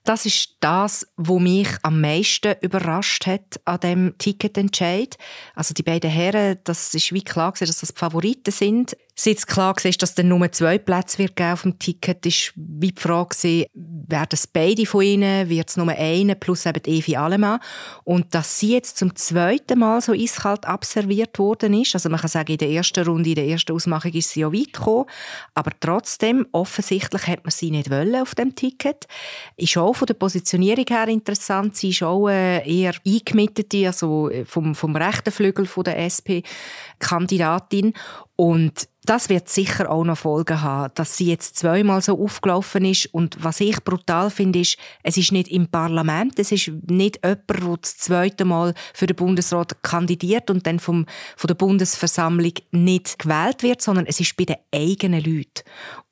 Das 0.03 0.25
ist 0.25 0.57
das, 0.59 1.07
was 1.15 1.39
mich 1.41 1.69
am 1.81 2.01
meisten 2.01 2.55
überrascht 2.59 3.25
hat 3.25 3.61
an 3.63 3.79
dem 3.79 4.17
Ticketentscheid. 4.17 5.17
Also 5.55 5.73
die 5.73 5.83
beiden 5.83 6.11
Herren, 6.11 6.59
das 6.65 6.93
ist 6.93 7.13
wie 7.13 7.23
klar 7.23 7.53
dass 7.57 7.79
das 7.79 7.93
die 7.93 7.99
Favoriten 7.99 8.51
sind. 8.51 8.97
Seit 9.15 9.45
klar 9.45 9.75
war, 9.75 9.91
dass 9.91 10.17
es 10.17 10.23
nur 10.23 10.51
zwei 10.51 10.79
Plätze 10.79 11.19
wird 11.19 11.39
auf 11.39 11.61
dem 11.61 11.77
Ticket, 11.77 12.25
ist 12.25 12.51
wie 12.55 12.91
die 12.91 13.01
Frage, 13.01 13.67
werden 13.73 14.29
es 14.31 14.47
beide 14.47 14.87
von 14.87 15.03
ihnen, 15.03 15.49
wird 15.49 15.69
es 15.69 15.77
nur 15.77 15.87
einen 15.89 16.39
plus 16.39 16.65
eben 16.65 16.83
Evi 16.83 17.15
Alemann. 17.15 17.59
Und 18.03 18.33
dass 18.33 18.59
sie 18.59 18.73
jetzt 18.73 18.97
zum 18.97 19.15
zweiten 19.15 19.79
Mal 19.79 20.01
so 20.01 20.13
eiskalt 20.13 20.65
abserviert 20.65 21.37
worden 21.37 21.79
ist, 21.79 21.93
also 21.93 22.09
man 22.09 22.19
kann 22.19 22.29
sagen, 22.29 22.53
in 22.53 22.57
der 22.57 22.69
ersten 22.69 23.05
Runde, 23.05 23.29
in 23.29 23.35
der 23.35 23.47
ersten 23.47 23.73
Ausmachung 23.73 24.11
ist 24.13 24.31
sie 24.31 24.41
ja 24.41 24.51
weit 24.51 24.73
gekommen, 24.73 25.05
aber 25.53 25.71
trotzdem, 25.79 26.47
offensichtlich 26.51 27.27
hat 27.27 27.43
man 27.43 27.51
sie 27.51 27.69
nicht 27.69 27.91
wollen 27.91 28.15
auf 28.15 28.33
dem 28.33 28.55
Ticket. 28.55 29.05
Ist 29.57 29.77
auch 29.77 29.93
von 29.93 30.07
der 30.07 30.15
Positionierung 30.15 30.85
her 30.89 31.07
interessant, 31.07 31.77
sie 31.77 31.89
ist 31.89 32.01
auch 32.01 32.29
äh, 32.29 32.67
eher 32.67 32.93
eingemittete, 33.05 33.85
also 33.85 34.31
vom, 34.45 34.73
vom 34.73 34.95
rechten 34.95 35.31
Flügel 35.31 35.67
von 35.67 35.83
der 35.83 35.97
SP-Kandidatin 37.03 37.93
und 38.35 38.87
das 39.05 39.27
wird 39.27 39.49
sicher 39.49 39.91
auch 39.91 40.05
noch 40.05 40.17
Folgen 40.17 40.61
haben, 40.61 40.93
dass 40.95 41.17
sie 41.17 41.27
jetzt 41.27 41.57
zweimal 41.57 42.01
so 42.01 42.17
aufgelaufen 42.23 42.85
ist. 42.85 43.07
Und 43.07 43.43
was 43.43 43.59
ich 43.59 43.83
brutal 43.83 44.29
finde, 44.29 44.59
ist, 44.59 44.77
es 45.03 45.17
ist 45.17 45.33
nicht 45.33 45.49
im 45.49 45.67
Parlament, 45.67 46.39
es 46.39 46.53
ist 46.53 46.71
nicht 46.87 47.19
jemand, 47.23 47.49
der 47.49 47.77
das 47.81 47.97
zweite 47.97 48.45
Mal 48.45 48.73
für 48.93 49.05
den 49.05 49.17
Bundesrat 49.17 49.83
kandidiert 49.83 50.49
und 50.49 50.65
dann 50.65 50.79
vom, 50.79 51.05
von 51.35 51.47
der 51.49 51.55
Bundesversammlung 51.55 52.53
nicht 52.71 53.19
gewählt 53.19 53.61
wird, 53.61 53.81
sondern 53.81 54.05
es 54.05 54.21
ist 54.21 54.37
bei 54.37 54.45
den 54.45 54.57
eigenen 54.73 55.21
Leuten. 55.21 55.63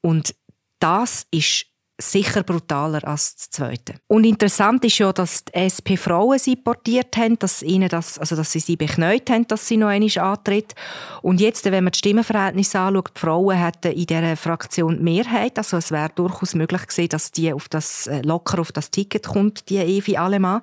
Und 0.02 0.36
das 0.80 1.28
ist 1.32 1.68
sicher 2.00 2.44
brutaler 2.44 3.08
als 3.08 3.36
das 3.36 3.50
zweite. 3.50 3.96
Und 4.08 4.24
interessant 4.26 4.84
ist 4.86 4.98
ja, 4.98 5.14
dass 5.14 5.46
die 5.46 5.54
SP 5.54 5.98
Frauen 5.98 6.40
sie 6.40 6.56
portiert 6.56 7.16
haben, 7.18 7.38
dass, 7.40 7.62
ihnen 7.62 7.90
das, 7.90 8.18
also 8.18 8.36
dass 8.36 8.52
sie 8.52 8.60
sie 8.60 8.76
beknäut 8.76 9.30
haben, 9.30 9.48
dass 9.48 9.68
sie 9.68 9.78
noch 9.78 9.88
einmal 9.88 10.18
antritt. 10.20 10.74
Und 11.22 11.40
jetzt, 11.40 11.66
wenn 11.66 11.84
man 11.84 11.92
die 11.92 12.00
Stimmenverhältnisse 12.00 12.80
anschaut, 12.80 13.12
die 13.16 13.20
Frauen 13.20 13.58
hätten 13.58 13.92
in 13.92 14.06
dieser 14.06 14.36
Fraktion 14.36 15.04
Mehrheit, 15.04 15.58
also 15.58 15.78
es 15.78 15.92
wäre 15.92 16.10
durchaus 16.16 16.56
möglich 16.56 16.88
gewesen, 16.88 17.10
dass 17.10 17.32
die 17.32 17.54
auf 17.54 17.70
das, 17.70 18.08
äh, 18.08 18.22
locker 18.22 18.60
auf 18.60 18.72
das 18.72 18.92
Ticket 18.92 19.28
kommt, 19.28 19.70
die 19.70 19.78
Evi 19.78 20.18
Alemann. 20.18 20.62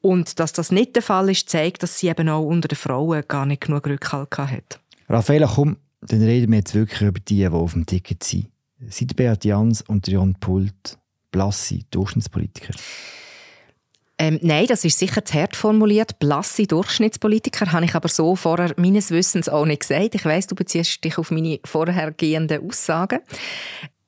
Und 0.00 0.38
dass 0.40 0.52
das 0.52 0.70
nicht 0.70 0.96
der 0.96 1.02
Fall 1.02 1.30
ist, 1.30 1.48
zeigt, 1.48 1.82
dass 1.82 1.98
sie 1.98 2.08
eben 2.08 2.28
auch 2.28 2.44
unter 2.44 2.68
den 2.68 2.76
Frauen 2.76 3.22
gar 3.26 3.46
nicht 3.46 3.62
genug 3.62 3.86
Rückhalt 3.86 4.36
hat. 4.36 4.80
Raffaella, 5.08 5.50
komm, 5.54 5.76
dann 6.00 6.22
reden 6.22 6.50
wir 6.50 6.58
jetzt 6.58 6.74
wirklich 6.74 7.00
über 7.02 7.20
die, 7.20 7.36
die 7.36 7.48
auf 7.48 7.72
dem 7.72 7.86
Ticket 7.86 8.24
sind. 8.24 8.48
Sind 8.80 9.16
Beat 9.16 9.44
Jans 9.44 9.82
und 9.82 10.08
Jon 10.08 10.34
Pult 10.34 10.98
blasse 11.30 11.80
Durchschnittspolitiker? 11.90 12.74
Ähm, 14.16 14.38
nein, 14.42 14.66
das 14.66 14.84
ist 14.84 14.98
sicher 14.98 15.24
zu 15.24 15.34
hart 15.34 15.56
formuliert. 15.56 16.18
Blasse 16.20 16.66
Durchschnittspolitiker 16.66 17.72
habe 17.72 17.84
ich 17.84 17.94
aber 17.94 18.08
so 18.08 18.36
vorher 18.36 18.72
meines 18.76 19.10
Wissens 19.10 19.48
auch 19.48 19.66
nicht 19.66 19.80
gesagt. 19.80 20.14
Ich 20.14 20.24
weiß, 20.24 20.46
du 20.46 20.54
beziehst 20.54 21.02
dich 21.02 21.18
auf 21.18 21.30
meine 21.32 21.58
vorhergehenden 21.64 22.64
Aussagen. 22.64 23.20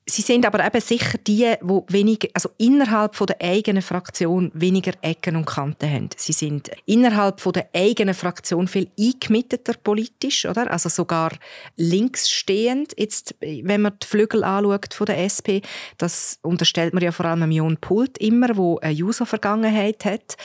Sie 0.09 0.21
sind 0.21 0.45
aber 0.45 0.65
eben 0.65 0.79
sicher 0.79 1.17
die, 1.17 1.53
die 1.61 1.81
weniger, 1.89 2.29
also 2.33 2.49
innerhalb 2.57 3.13
von 3.13 3.27
der 3.27 3.41
eigenen 3.41 3.81
Fraktion 3.81 4.51
weniger 4.53 4.93
Ecken 5.01 5.35
und 5.35 5.45
Kanten 5.45 5.91
haben. 5.91 6.09
Sie 6.15 6.31
sind 6.31 6.71
innerhalb 6.85 7.41
von 7.41 7.51
der 7.51 7.67
eigenen 7.75 8.13
Fraktion 8.13 8.69
viel 8.69 8.89
eingemitteter 8.97 9.73
politisch, 9.73 10.45
oder? 10.45 10.71
Also 10.71 10.87
sogar 10.87 11.33
links 11.75 12.29
stehend. 12.29 12.93
Jetzt, 12.97 13.35
wenn 13.41 13.81
man 13.81 13.97
die 14.01 14.07
Flügel 14.07 14.45
anschaut 14.45 14.93
von 14.93 15.07
der 15.07 15.19
SP, 15.27 15.59
das 15.97 16.39
unterstellt 16.41 16.93
man 16.93 17.03
ja 17.03 17.11
vor 17.11 17.25
allem 17.25 17.51
Jon 17.51 17.75
Pult 17.75 18.17
immer, 18.17 18.55
wo 18.55 18.77
eine 18.79 18.95
User-Vergangenheit 18.95 20.05
hat. 20.05 20.37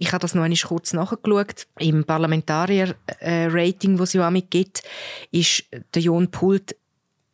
Ich 0.00 0.08
habe 0.08 0.22
das 0.22 0.34
noch 0.34 0.42
einmal 0.42 0.58
kurz 0.58 0.92
nachgeschaut. 0.92 1.68
Im 1.78 2.04
Parlamentarier-Rating, 2.04 3.96
das 3.96 4.08
es 4.08 4.14
ja 4.14 4.26
auch 4.26 4.32
mitgibt, 4.32 4.82
ist 5.30 5.66
der 5.94 6.02
Jon 6.02 6.32
Pult 6.32 6.74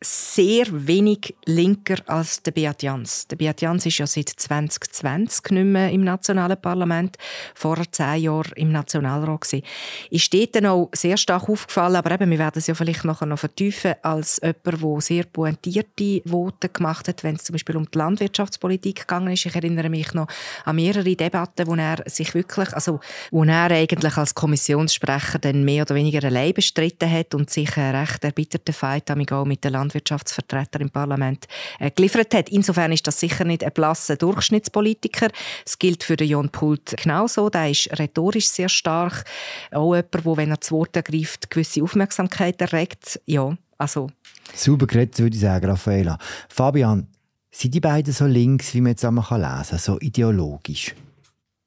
sehr 0.03 0.65
wenig 0.71 1.35
linker 1.45 1.97
als 2.07 2.41
der 2.41 2.51
Beat 2.51 2.81
Jans. 2.81 3.27
Der 3.27 3.35
Beat 3.35 3.61
Jans 3.61 3.85
ist 3.85 3.99
ja 3.99 4.07
seit 4.07 4.29
2020 4.29 5.51
nicht 5.51 5.65
mehr 5.65 5.91
im 5.91 6.03
nationalen 6.03 6.59
Parlament, 6.59 7.17
vorher 7.53 7.85
zehn 7.91 8.23
Jahre 8.23 8.49
im 8.55 8.71
Nationalrat 8.71 9.41
gewesen. 9.41 9.63
Ist 10.09 10.33
dort 10.33 10.55
dann 10.55 10.65
auch 10.65 10.89
sehr 10.93 11.17
stark 11.17 11.47
aufgefallen, 11.47 11.97
aber 11.97 12.11
eben, 12.11 12.31
wir 12.31 12.39
werden 12.39 12.57
es 12.57 12.65
ja 12.65 12.73
vielleicht 12.73 13.05
nachher 13.05 13.27
noch 13.27 13.37
vertiefen, 13.37 13.93
als 14.01 14.41
jemand, 14.41 14.81
der 14.81 15.01
sehr 15.01 15.23
pointierte 15.25 16.21
Worte 16.25 16.69
gemacht 16.69 17.07
hat, 17.07 17.23
wenn 17.23 17.35
es 17.35 17.43
zum 17.43 17.53
Beispiel 17.53 17.77
um 17.77 17.85
die 17.85 17.97
Landwirtschaftspolitik 17.97 19.01
gegangen 19.01 19.31
ist. 19.31 19.45
Ich 19.45 19.55
erinnere 19.55 19.89
mich 19.89 20.15
noch 20.15 20.27
an 20.65 20.77
mehrere 20.77 21.15
Debatten, 21.15 21.67
wo 21.67 21.75
er 21.75 22.03
sich 22.07 22.33
wirklich, 22.33 22.73
also 22.73 23.01
wo 23.29 23.43
er 23.43 23.69
eigentlich 23.69 24.17
als 24.17 24.33
Kommissionssprecher 24.33 25.37
dann 25.37 25.63
mehr 25.63 25.83
oder 25.83 25.93
weniger 25.93 26.25
allein 26.25 26.53
bestritten 26.53 27.11
hat 27.11 27.35
und 27.35 27.51
sich 27.51 27.77
einen 27.77 27.95
recht 27.95 28.23
erbitterten 28.23 28.73
Fight 28.73 29.11
auch 29.11 29.45
mit 29.45 29.63
der 29.63 29.71
Land 29.71 29.90
Landwirtschaftsvertreter 29.91 30.79
im 30.81 30.89
Parlament 30.89 31.47
äh, 31.79 31.91
geliefert 31.91 32.33
hat. 32.33 32.49
Insofern 32.49 32.91
ist 32.91 33.05
das 33.07 33.19
sicher 33.19 33.43
nicht 33.43 33.63
ein 33.63 33.71
blasser 33.71 34.15
Durchschnittspolitiker. 34.15 35.29
Es 35.65 35.79
gilt 35.79 36.03
für 36.03 36.15
den 36.15 36.29
Jon 36.29 36.49
Pult 36.49 36.95
genauso. 36.97 37.49
Der 37.49 37.69
ist 37.69 37.89
rhetorisch 37.97 38.47
sehr 38.47 38.69
stark. 38.69 39.25
Auch 39.71 39.95
jemand, 39.95 40.13
der, 40.13 40.37
wenn 40.37 40.49
er 40.51 40.57
das 40.57 40.71
Wort 40.71 40.95
ergreift, 40.95 41.49
gewisse 41.49 41.83
Aufmerksamkeit 41.83 42.61
erregt. 42.61 43.19
Ja, 43.25 43.55
also. 43.77 44.09
Super 44.53 44.87
geredet, 44.87 45.19
würde 45.19 45.35
ich 45.35 45.41
sagen, 45.41 45.65
Raffaella. 45.65 46.17
Fabian, 46.49 47.07
sind 47.53 47.73
die 47.73 47.81
beiden 47.81 48.13
so 48.13 48.25
links, 48.25 48.73
wie 48.73 48.81
man 48.81 48.91
jetzt 48.91 49.03
einmal 49.03 49.25
lesen 49.29 49.69
kann, 49.69 49.79
so 49.79 49.99
ideologisch? 49.99 50.95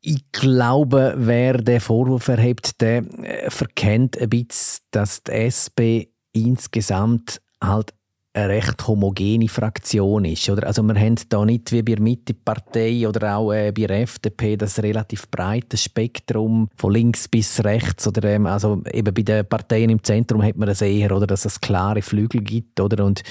Ich 0.00 0.30
glaube, 0.32 1.14
wer 1.16 1.58
den 1.58 1.80
Vorwurf 1.80 2.28
erhebt, 2.28 2.80
der 2.80 2.98
äh, 3.22 3.50
verkennt 3.50 4.18
ein 4.18 4.28
bisschen, 4.28 4.82
dass 4.90 5.22
die 5.22 5.32
SP 5.32 6.12
insgesamt 6.32 7.40
halt 7.62 7.94
eine 8.34 8.48
recht 8.48 8.86
homogene 8.88 9.48
Fraktion 9.48 10.24
ist. 10.24 10.48
Oder? 10.50 10.66
Also 10.66 10.82
wir 10.82 10.94
haben 10.96 11.14
da 11.28 11.44
nicht 11.44 11.70
wie 11.70 11.82
bei 11.82 11.92
der 11.92 12.02
Mittepartei 12.02 13.06
oder 13.08 13.36
auch 13.36 13.52
äh, 13.52 13.70
bei 13.70 13.86
der 13.86 14.02
FDP 14.02 14.56
das 14.56 14.82
relativ 14.82 15.30
breite 15.30 15.76
Spektrum 15.76 16.68
von 16.76 16.92
links 16.92 17.28
bis 17.28 17.62
rechts. 17.62 18.08
Oder, 18.08 18.24
ähm, 18.30 18.46
also 18.46 18.82
eben 18.92 19.14
bei 19.14 19.22
den 19.22 19.46
Parteien 19.46 19.88
im 19.88 20.02
Zentrum 20.02 20.42
hat 20.42 20.56
man 20.56 20.66
das 20.66 20.82
eher, 20.82 21.14
oder, 21.16 21.28
dass 21.28 21.44
es 21.44 21.60
klare 21.60 22.02
Flügel 22.02 22.40
gibt. 22.40 22.80
Oder? 22.80 23.04
Und 23.04 23.22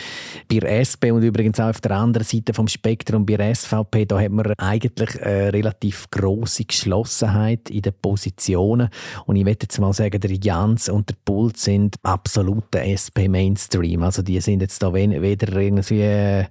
bei 0.49 0.59
der 0.59 0.79
SP 0.79 1.11
und 1.11 1.21
übrigens 1.21 1.59
auch 1.59 1.69
auf 1.69 1.81
der 1.81 1.91
anderen 1.91 2.25
Seite 2.25 2.53
vom 2.53 2.69
Spektrum, 2.69 3.25
bei 3.25 3.35
der 3.35 3.53
SVP, 3.53 4.05
da 4.05 4.21
hat 4.21 4.31
man 4.31 4.53
eigentlich 4.57 5.21
eine 5.21 5.51
relativ 5.51 6.09
große 6.11 6.63
Geschlossenheit 6.63 7.69
in 7.69 7.81
den 7.81 7.93
Positionen. 8.01 8.87
Und 9.25 9.35
ich 9.35 9.45
würde 9.45 9.59
jetzt 9.63 9.79
mal 9.79 9.91
sagen, 9.91 10.21
der 10.21 10.31
Jans 10.31 10.87
und 10.87 11.09
der 11.09 11.15
Pult 11.25 11.57
sind 11.57 11.97
absolute 12.03 12.79
SP-Mainstream. 12.79 14.01
Also 14.01 14.21
die 14.21 14.39
sind 14.39 14.61
jetzt 14.61 14.81
da 14.81 14.92
weder 14.93 15.55
irgendwie 15.59 16.01
äh, 16.01 16.45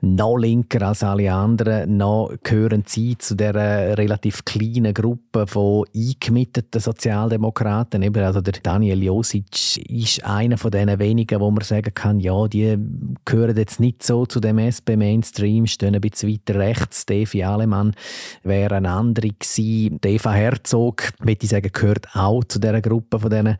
noch 0.00 0.36
linker 0.36 0.82
als 0.82 1.04
alle 1.04 1.32
anderen, 1.32 1.96
noch 1.96 2.32
gehören 2.42 2.82
sie 2.86 3.16
zu 3.18 3.36
der 3.36 3.96
relativ 3.96 4.44
kleinen 4.44 4.94
Gruppe 4.94 5.46
von 5.46 5.84
eingemieteten 5.94 6.80
Sozialdemokraten. 6.80 8.02
Eben, 8.02 8.24
also 8.24 8.40
der 8.40 8.54
Daniel 8.62 9.02
Josic 9.02 9.76
ist 9.88 10.24
einer 10.24 10.58
von 10.58 10.72
den 10.72 10.98
wenigen, 10.98 11.40
wo 11.40 11.50
man 11.50 11.62
sagen 11.62 11.94
kann, 11.94 12.18
ja, 12.18 12.48
die 12.48 12.76
gehören 13.24 13.56
jetzt 13.56 13.78
nicht 13.78 14.02
so 14.02 14.26
zu 14.26 14.40
dem 14.40 14.58
SP-Mainstream, 14.58 15.66
stehen 15.66 15.94
ein 15.94 16.00
bisschen 16.00 16.32
weiter 16.32 16.58
rechts. 16.58 17.06
Devi 17.06 17.44
Alemann 17.44 17.94
wäre 18.42 18.76
eine 18.76 18.90
andere 18.90 19.28
gewesen. 19.28 20.00
Eva 20.04 20.32
Herzog, 20.32 21.12
würde 21.20 21.38
ich 21.42 21.48
sagen, 21.48 21.70
gehört 21.72 22.06
auch 22.14 22.44
zu 22.44 22.58
dieser 22.58 22.80
Gruppe 22.80 23.18
von 23.18 23.30
diesen 23.30 23.56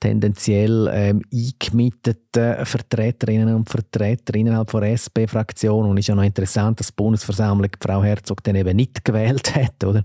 tendenziell 0.00 0.90
ähm, 0.92 1.22
eingemieteten 1.32 2.66
Vertreterinnen 2.66 3.54
und 3.54 3.61
Vertreter 3.66 4.34
innerhalb 4.34 4.70
der 4.70 4.92
SP-Fraktion. 4.94 5.86
Und 5.86 5.98
es 5.98 6.04
ist 6.04 6.08
ja 6.08 6.14
noch 6.14 6.22
interessant, 6.22 6.80
dass 6.80 6.88
die 6.88 6.94
Bundesversammlung 6.96 7.70
Frau 7.80 8.02
Herzog 8.02 8.42
dann 8.44 8.56
eben 8.56 8.76
nicht 8.76 9.04
gewählt 9.04 9.54
hat. 9.54 9.84
Oder? 9.84 10.02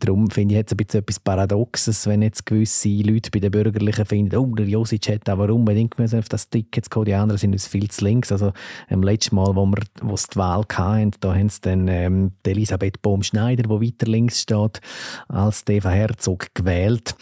Darum 0.00 0.30
finde 0.30 0.54
ich 0.54 0.58
jetzt 0.58 0.72
ein 0.72 0.76
bisschen 0.76 1.00
etwas 1.00 1.20
Paradoxes, 1.20 2.06
wenn 2.06 2.22
jetzt 2.22 2.46
gewisse 2.46 2.88
Leute 2.88 3.30
bei 3.30 3.40
den 3.40 3.50
Bürgerlichen 3.50 4.04
finden, 4.04 4.36
oh, 4.36 4.54
der 4.54 4.66
Josic 4.66 5.08
hätte 5.08 5.32
aber 5.32 5.52
unbedingt 5.52 5.98
müssen 5.98 6.18
auf 6.18 6.28
das 6.28 6.48
Ticket 6.48 6.90
kommen, 6.90 7.06
die 7.06 7.14
anderen 7.14 7.38
sind 7.38 7.52
uns 7.52 7.66
viel 7.66 7.90
zu 7.90 8.04
links. 8.04 8.32
Also 8.32 8.52
ähm, 8.88 9.02
letztes 9.02 9.32
Mal, 9.32 9.54
wo 9.54 9.66
wir 9.66 9.82
wo 10.02 10.14
es 10.14 10.26
die 10.26 10.36
Wahl 10.36 10.64
hatten, 10.72 11.10
da 11.20 11.34
haben 11.34 11.48
sie 11.48 11.60
dann 11.62 11.88
ähm, 11.88 12.32
Elisabeth 12.44 13.02
Bohm-Schneider, 13.02 13.64
die 13.64 13.86
weiter 13.86 14.06
links 14.10 14.40
steht, 14.40 14.80
als 15.28 15.64
Eva 15.68 15.90
Herzog 15.90 16.46
gewählt. 16.54 17.14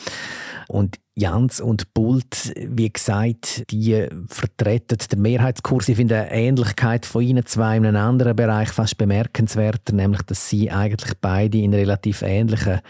Und 0.68 0.98
Jans 1.14 1.61
und 1.61 1.92
Bult, 1.92 2.55
wie 2.57 2.90
gesagt, 2.90 3.70
die 3.70 4.09
vertreten 4.29 4.96
den 5.12 5.20
Mehrheitskurs. 5.20 5.88
Ich 5.90 5.96
finde 5.96 6.16
eine 6.16 6.33
Ähnlichkeit 6.33 7.05
von 7.05 7.22
ihnen 7.22 7.44
zwei 7.44 7.77
in 7.77 7.85
einem 7.85 8.03
anderen 8.03 8.35
Bereich 8.35 8.70
fast 8.70 8.96
bemerkenswerter, 8.96 9.94
nämlich, 9.94 10.22
dass 10.22 10.48
sie 10.48 10.70
eigentlich 10.70 11.12
beide 11.20 11.59
in 11.59 11.75
relativ 11.75 12.22
ähnlichen 12.22 12.81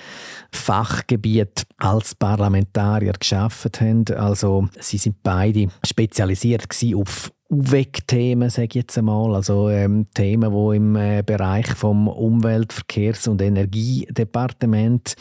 Fachgebiet 0.53 1.67
als 1.79 2.15
Parlamentarier 2.15 3.15
geschafft 3.15 3.81
haben. 3.81 4.05
Also 4.17 4.69
sie 4.79 4.99
sind 4.99 5.17
beide 5.25 5.67
spezialisiert 5.85 6.69
auf 6.95 7.33
UVEC-Themen, 7.53 8.49
sage 8.49 8.69
ich 8.69 8.75
jetzt 8.77 8.97
einmal, 8.97 9.35
also 9.35 9.69
ähm, 9.69 10.07
Themen, 10.15 10.53
die 10.53 10.77
im 10.77 10.97
äh, 10.97 11.23
Bereich 11.25 11.67
vom 11.67 12.09
Umwelt-, 12.09 12.73
Verkehrs- 12.73 13.29
und 13.29 13.43
Energiedepartement 13.43 15.15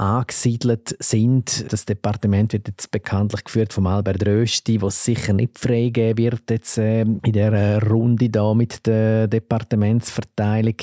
angesiedelt 0.00 0.96
sind. 0.98 1.70
Das 1.70 1.84
Departement 1.84 2.54
wird 2.54 2.68
jetzt 2.68 2.90
bekanntlich 2.90 3.44
geführt 3.44 3.74
von 3.74 3.86
Albert 3.86 4.26
Rösti, 4.26 4.80
was 4.80 5.04
sicher 5.04 5.34
nicht 5.34 5.58
freigeben 5.58 6.16
wird 6.16 6.50
jetzt 6.50 6.78
äh, 6.78 7.02
in 7.02 7.20
der 7.20 7.82
Runde 7.82 8.30
da 8.30 8.54
mit 8.54 8.86
der 8.86 9.28
Departementsverteilung. 9.28 10.76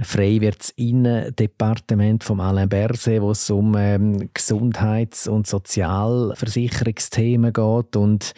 Frei 0.00 0.40
wird 0.40 0.60
das 0.60 0.70
Innendepartement 0.70 2.24
von 2.24 2.40
Alain 2.40 2.70
Berset, 2.70 3.20
wo 3.20 3.32
es 3.32 3.50
um 3.50 3.74
ähm, 3.76 4.30
Gesundheits- 4.32 5.28
und 5.28 5.46
Sozialversicherungsthemen 5.46 7.52
geht 7.52 7.94
und 7.94 8.32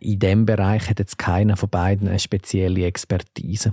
in 0.00 0.18
dem 0.18 0.44
Bereich 0.44 0.90
hat 0.90 0.98
jetzt 0.98 1.16
keiner 1.16 1.56
von 1.56 1.70
beiden 1.70 2.08
eine 2.08 2.18
spezielle 2.18 2.84
Expertise. 2.84 3.72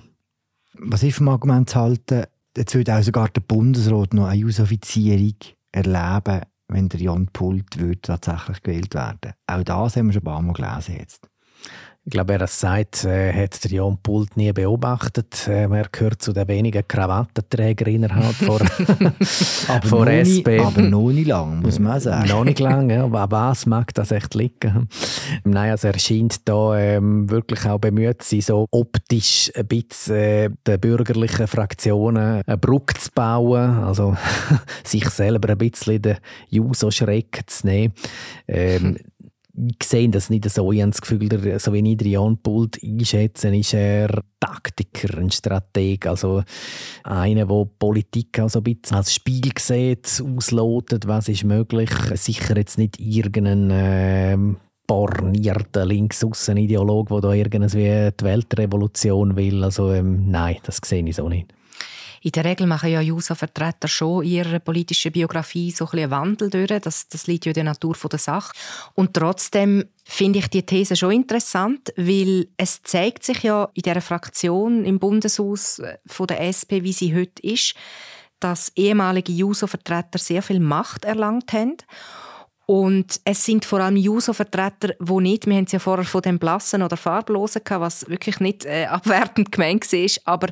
Was 0.75 1.03
ist 1.03 1.17
vom 1.17 1.27
Argument 1.27 1.69
zu 1.69 1.77
halten, 1.77 2.23
jetzt 2.55 2.73
würde 2.73 2.95
auch 2.95 3.03
sogar 3.03 3.27
der 3.27 3.41
Bundesrat 3.41 4.13
noch 4.13 4.27
eine 4.27 4.45
Ausofizierung 4.45 5.35
erleben, 5.71 6.41
wenn 6.67 6.89
der 6.89 6.99
Jan 6.99 7.27
Pult 7.27 7.77
tatsächlich 8.01 8.61
gewählt 8.61 8.93
werden 8.93 9.33
Auch 9.47 9.63
das 9.63 9.95
haben 9.95 10.07
wir 10.07 10.13
schon 10.13 10.21
ein 10.21 10.25
paar 10.25 10.41
Mal 10.41 10.53
gelesen 10.53 10.97
jetzt. 10.97 11.29
Ich 12.09 12.11
glaube, 12.11 12.29
wer 12.29 12.39
das 12.39 12.59
sagt, 12.59 13.05
äh, 13.05 13.31
hat 13.31 13.63
der 13.63 13.69
Jan 13.69 13.99
Pult 14.01 14.35
nie 14.35 14.51
beobachtet. 14.51 15.47
Äh, 15.47 15.69
er 15.71 15.85
gehört 15.91 16.23
zu 16.23 16.33
den 16.33 16.47
wenigen 16.47 16.87
Krawattenträgern 16.87 17.93
innerhalb 17.93 18.33
von, 18.33 18.67
aber 19.67 19.87
vor 19.87 20.07
SP. 20.09 20.57
Nicht, 20.57 20.65
aber 20.65 20.81
noch 20.81 21.11
nicht 21.11 21.27
lang, 21.27 21.61
muss 21.61 21.77
man 21.77 21.99
sagen. 21.99 22.27
noch 22.27 22.43
nicht 22.45 22.59
lang, 22.59 22.89
ja. 22.89 23.07
Was 23.11 23.67
mag 23.67 23.93
das 23.93 24.09
echt 24.09 24.33
liegen? 24.33 24.89
Nein, 25.43 25.69
also 25.69 25.89
er 25.89 25.99
scheint 25.99 26.49
da 26.49 26.75
ähm, 26.79 27.29
wirklich 27.29 27.63
auch 27.67 27.77
bemüht 27.77 28.23
zu 28.23 28.37
sein, 28.37 28.41
so 28.41 28.65
optisch 28.71 29.51
ein 29.55 29.67
bisschen 29.67 30.15
äh, 30.15 30.49
den 30.65 30.79
bürgerlichen 30.79 31.45
Fraktionen 31.45 32.41
eine 32.43 32.57
Brücke 32.57 32.95
zu 32.95 33.11
bauen, 33.13 33.83
also 33.83 34.17
sich 34.83 35.07
selber 35.11 35.49
ein 35.49 35.59
bisschen 35.59 36.01
den 36.01 36.17
Juso-Schreck 36.49 37.41
zu 37.45 37.67
nehmen. 37.67 37.93
Ähm, 38.47 38.97
ich 39.67 39.87
sehe 39.87 40.09
das 40.09 40.29
nicht 40.29 40.49
so. 40.49 40.71
Ich 40.71 40.81
habe 40.81 40.91
das 40.91 41.01
Gefühl, 41.01 41.59
so 41.59 41.73
wie 41.73 41.93
ich 41.93 42.01
Jan 42.01 42.37
Pult 42.37 42.81
einschätze, 42.83 43.55
ist 43.55 43.73
er 43.73 44.21
Taktiker, 44.39 45.17
ein 45.17 45.31
Strateg. 45.31 46.07
Also 46.07 46.43
einer, 47.03 47.45
der 47.45 47.65
Politik 47.77 48.39
auch 48.39 48.49
so 48.49 48.59
ein 48.59 48.63
bisschen 48.63 48.97
als 48.97 49.13
Spiel 49.13 49.51
sieht, 49.57 50.23
auslotet, 50.25 51.07
was 51.07 51.27
ist 51.27 51.43
möglich. 51.43 51.89
Sicher 52.13 52.55
jetzt 52.55 52.77
nicht 52.77 52.99
irgendein 52.99 53.69
äh, 53.71 54.37
bornierter 54.87 55.85
Linksaussen-Ideologe, 55.85 57.15
der 57.15 57.21
da 57.21 57.33
irgendwie 57.33 58.11
die 58.17 58.25
Weltrevolution 58.25 59.35
will. 59.35 59.63
Also 59.63 59.91
ähm, 59.91 60.29
nein, 60.29 60.57
das 60.63 60.79
sehe 60.83 61.05
ich 61.05 61.15
so 61.15 61.27
nicht. 61.27 61.53
In 62.21 62.31
der 62.31 62.45
Regel 62.45 62.67
machen 62.67 62.91
ja 62.91 63.01
JUSO-Vertreter 63.01 63.87
schon 63.87 64.23
in 64.23 64.29
ihrer 64.29 64.59
politischen 64.59 65.11
Biografie 65.11 65.71
so 65.71 65.87
ein 65.91 65.99
einen 65.99 66.11
Wandel 66.11 66.49
durch. 66.49 66.81
Das, 66.81 67.07
das 67.07 67.27
liegt 67.27 67.45
ja 67.45 67.51
in 67.51 67.55
der 67.55 67.63
Natur 67.65 67.95
der 68.11 68.19
Sache. 68.19 68.53
Und 68.95 69.13
trotzdem 69.13 69.85
finde 70.03 70.39
ich 70.39 70.47
die 70.47 70.65
These 70.65 70.95
schon 70.95 71.11
interessant, 71.11 71.93
weil 71.95 72.47
es 72.57 72.81
zeigt 72.83 73.23
sich 73.23 73.43
ja 73.43 73.69
in 73.73 73.83
der 73.83 74.01
Fraktion 74.01 74.85
im 74.85 74.99
Bundeshaus 74.99 75.79
äh, 75.79 75.97
von 76.05 76.27
der 76.27 76.41
SP, 76.41 76.83
wie 76.83 76.93
sie 76.93 77.15
heute 77.15 77.41
ist, 77.43 77.75
dass 78.39 78.71
ehemalige 78.75 79.31
JUSO-Vertreter 79.31 80.17
sehr 80.17 80.41
viel 80.41 80.59
Macht 80.59 81.05
erlangt 81.05 81.53
haben 81.53 81.77
und 82.69 83.19
es 83.25 83.43
sind 83.43 83.65
vor 83.65 83.79
allem 83.79 83.95
Juso-Vertreter, 83.95 84.93
die 84.99 85.21
nicht, 85.21 85.47
wir 85.47 85.55
haben 85.55 85.63
es 85.63 85.71
ja 85.71 85.79
vorher 85.79 86.05
von 86.05 86.21
dem 86.21 86.37
Blassen 86.37 86.83
oder 86.83 86.97
Farblosen 86.97 87.63
gehabt, 87.63 87.81
was 87.81 88.07
wirklich 88.07 88.39
nicht 88.41 88.63
äh, 88.63 88.85
abwertend 88.85 89.51
gemeint 89.51 89.91
war, 89.91 90.09
aber 90.25 90.49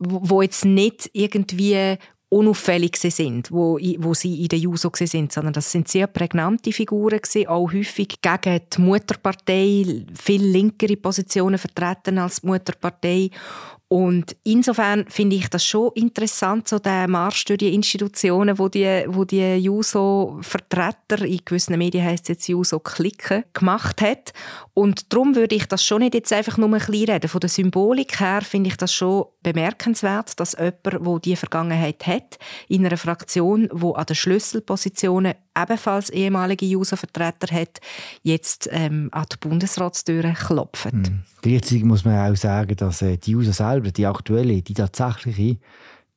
wo 0.00 0.42
jetzt 0.42 0.64
nicht 0.64 1.08
irgendwie 1.12 1.98
unauffällig 2.30 2.96
sind, 2.96 3.52
wo, 3.52 3.78
wo 3.98 4.12
sie 4.12 4.42
in 4.42 4.48
der 4.48 4.58
Juso 4.58 4.90
sind, 4.92 5.32
sondern 5.32 5.52
das 5.52 5.70
sind 5.70 5.86
sehr 5.86 6.08
prägnante 6.08 6.72
Figuren 6.72 7.20
gewesen, 7.20 7.46
auch 7.46 7.72
häufig 7.72 8.20
gegen 8.20 8.60
die 8.76 8.80
Mutterpartei, 8.80 10.04
viel 10.20 10.42
linkere 10.44 10.96
Positionen 10.96 11.58
vertreten 11.58 12.18
als 12.18 12.40
die 12.40 12.48
Mutterpartei 12.48 13.30
und 13.88 14.36
insofern 14.42 15.04
finde 15.08 15.36
ich 15.36 15.48
das 15.48 15.64
schon 15.64 15.92
interessant, 15.94 16.66
so 16.66 16.80
der 16.80 17.06
Marsch 17.06 17.44
durch 17.44 17.58
die 17.58 17.72
Institutionen, 17.72 18.58
wo 18.58 18.68
die, 18.68 19.04
wo 19.06 19.24
die 19.24 19.58
Juso-Vertreter, 19.58 21.24
in 21.24 21.40
gewissen 21.44 21.78
Medien 21.78 22.04
heisst 22.04 22.24
es 22.24 22.28
jetzt 22.28 22.48
Juso-Klicken, 22.48 23.44
gemacht 23.52 24.02
hat. 24.02 24.32
Und 24.74 25.12
darum 25.12 25.36
würde 25.36 25.54
ich 25.54 25.66
das 25.66 25.84
schon 25.84 26.00
nicht 26.00 26.14
jetzt 26.14 26.32
einfach 26.32 26.58
nur 26.58 26.68
ein 26.68 26.72
bisschen 26.72 26.94
reden. 26.94 27.28
Von 27.28 27.40
der 27.40 27.48
Symbolik 27.48 28.18
her 28.18 28.42
finde 28.42 28.70
ich 28.70 28.76
das 28.76 28.92
schon 28.92 29.26
bemerkenswert, 29.44 30.40
dass 30.40 30.56
jemand, 30.58 30.84
der 30.84 31.18
diese 31.20 31.36
Vergangenheit 31.36 32.08
hat, 32.08 32.38
in 32.66 32.84
einer 32.84 32.96
Fraktion, 32.96 33.68
wo 33.72 33.92
an 33.92 34.06
den 34.06 34.16
Schlüsselpositionen 34.16 35.34
ebenfalls 35.56 36.10
ehemalige 36.10 36.66
Juso-Vertreter 36.66 37.54
hat, 37.54 37.78
jetzt 38.22 38.68
ähm, 38.72 39.08
an 39.12 39.26
die 39.32 39.36
Bundesratstüre 39.48 40.34
klopft. 40.34 40.92
Mhm. 40.92 41.22
Gleichzeitig 41.42 41.84
muss 41.84 42.04
man 42.04 42.30
auch 42.30 42.36
sagen, 42.36 42.76
dass 42.76 43.02
äh, 43.02 43.16
die 43.16 43.30
Juso 43.30 43.52
selber, 43.76 43.90
die 43.90 44.06
aktuelle, 44.06 44.62
die 44.62 44.74
tatsächliche, 44.74 45.58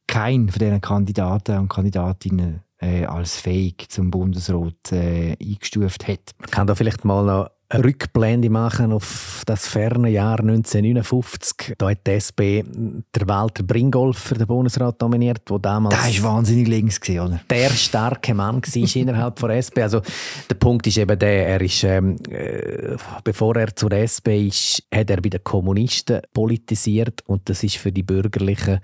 kein 0.08 0.50
von 0.50 0.60
diesen 0.60 0.82
Kandidaten 0.82 1.60
und 1.60 1.70
Kandidatinnen 1.70 2.62
äh, 2.80 3.06
als 3.06 3.40
fähig 3.40 3.90
zum 3.90 4.10
Bundesrat 4.10 4.92
äh, 4.92 5.36
eingestuft 5.40 6.08
hat. 6.08 6.32
Man 6.40 6.50
kann 6.50 6.68
da 6.68 6.76
vielleicht 6.76 7.06
mal 7.06 7.26
noch 7.26 7.50
eine 7.72 7.84
Rückblende 7.84 8.50
machen 8.50 8.92
auf 8.92 9.44
das 9.46 9.68
ferne 9.68 10.10
Jahr 10.10 10.40
1959. 10.40 11.76
Da 11.78 11.92
hat 11.92 12.00
die 12.08 12.12
SP 12.18 12.66
der 12.66 13.28
Walter 13.28 13.62
Bringolf 13.62 14.18
für 14.18 14.36
den 14.36 14.48
Bundesrat 14.48 15.00
nominiert, 15.02 15.44
wo 15.48 15.60
damals... 15.60 15.96
Der 15.96 16.24
war 16.24 16.36
wahnsinnig 16.36 16.68
links, 16.68 17.00
oder? 17.08 17.40
Der 17.48 17.70
starke 17.70 18.34
Mann 18.34 18.64
war 18.64 18.96
innerhalb 18.96 19.36
der 19.36 19.50
SP. 19.62 19.84
Also 19.84 20.02
der 20.50 20.56
Punkt 20.56 20.88
ist 20.88 20.98
eben 20.98 21.18
der, 21.20 21.48
er 21.48 21.62
ist, 21.62 21.84
ähm, 21.84 22.16
äh, 22.30 22.98
bevor 23.24 23.56
er 23.56 23.76
zur 23.76 23.92
SP 23.94 24.48
ist, 24.48 24.84
hat 24.92 25.12
er 25.12 25.22
bei 25.22 25.30
den 25.30 25.44
Kommunisten 25.44 26.22
politisiert 26.34 27.22
und 27.28 27.50
das 27.50 27.64
ist 27.64 27.78
für 27.78 27.92
die 27.92 28.04
Bürgerlichen 28.04 28.80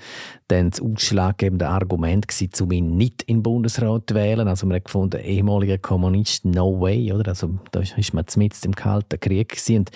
dann 0.47 0.69
das 0.69 0.79
ausschlaggebende 0.79 1.67
Argument 1.67 2.27
gewesen, 2.27 2.51
um 2.61 2.71
ihn 2.71 2.97
nicht 2.97 3.23
in 3.23 3.37
den 3.37 3.43
Bundesrat 3.43 4.03
zu 4.09 4.15
wählen. 4.15 4.47
Also 4.47 4.67
man 4.67 4.75
hat 4.75 4.85
gefunden, 4.85 5.19
ehemaliger 5.21 5.79
Kommunist, 5.79 6.45
no 6.45 6.79
way, 6.79 7.11
oder? 7.11 7.29
Also 7.29 7.57
da 7.71 7.79
ist 7.79 8.13
man 8.13 8.25
mitten 8.35 8.65
im 8.65 8.74
Kalten 8.75 9.19
Krieg 9.19 9.49
gewesen. 9.49 9.79
Und, 9.79 9.91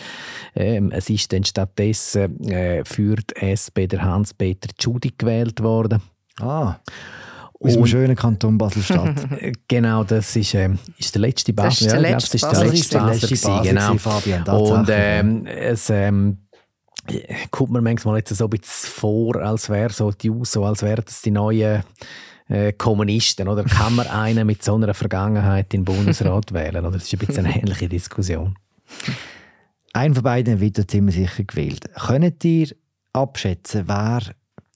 ähm, 0.55 0.91
es 0.91 1.09
ist 1.09 1.31
dann 1.31 1.43
stattdessen 1.43 2.39
äh, 2.49 2.83
für 2.85 3.15
die 3.15 3.35
SP 3.45 3.87
der 3.87 4.01
Hans-Peter 4.01 4.69
Tschudi 4.77 5.13
gewählt 5.17 5.61
worden. 5.61 6.01
Ah. 6.39 6.77
Aus 7.61 7.73
dem 7.73 7.85
schönen 7.85 8.15
Kanton 8.15 8.57
Basel-Stadt. 8.57 9.27
genau, 9.67 10.05
das 10.05 10.33
ist, 10.35 10.53
äh, 10.53 10.69
ist 10.97 11.13
der 11.13 11.21
letzte 11.21 11.51
Basel. 11.51 11.69
Das 11.69 11.81
ist 11.81 11.91
der 11.91 11.99
letzte 11.99 12.37
ja, 12.37 12.49
das 12.51 12.73
ist 12.73 12.93
der 12.93 13.03
letzte 13.05 13.29
Basel. 13.29 13.47
Basel 13.49 13.69
genau. 13.69 13.97
Fabian, 13.97 14.43
und 14.43 14.89
ähm, 14.89 15.45
es 15.45 15.89
ähm, 15.89 16.37
kommt 17.51 17.71
mir 17.71 17.81
manchmal 17.81 18.17
jetzt 18.17 18.35
so 18.35 18.45
ein 18.45 18.49
bisschen 18.49 18.89
vor, 18.89 19.35
als 19.37 19.69
wäre 19.69 19.91
so 19.91 20.11
die 20.11 20.31
so, 20.43 20.63
als 20.63 20.83
wären 20.83 21.03
das 21.05 21.21
die 21.21 21.31
neuen 21.31 21.83
äh, 22.47 22.73
Kommunisten. 22.73 23.47
Oder 23.47 23.63
kann 23.65 23.95
man 23.95 24.07
einen 24.07 24.47
mit 24.47 24.63
so 24.63 24.75
einer 24.75 24.93
Vergangenheit 24.93 25.73
in 25.73 25.81
den 25.83 25.85
Bundesrat 25.85 26.51
wählen? 26.53 26.85
Oder 26.85 26.97
das 26.97 27.03
ist 27.03 27.13
ein 27.13 27.19
bisschen 27.19 27.45
eine 27.45 27.55
ähnliche 27.55 27.89
Diskussion. 27.89 28.55
Ein 29.93 30.13
von 30.13 30.23
beiden 30.23 30.59
wird 30.59 30.89
ziemlich 30.89 31.15
sicher 31.15 31.43
gewählt. 31.43 31.89
Könnt 31.95 32.43
ihr 32.45 32.69
abschätzen, 33.13 33.87
wer 33.87 34.21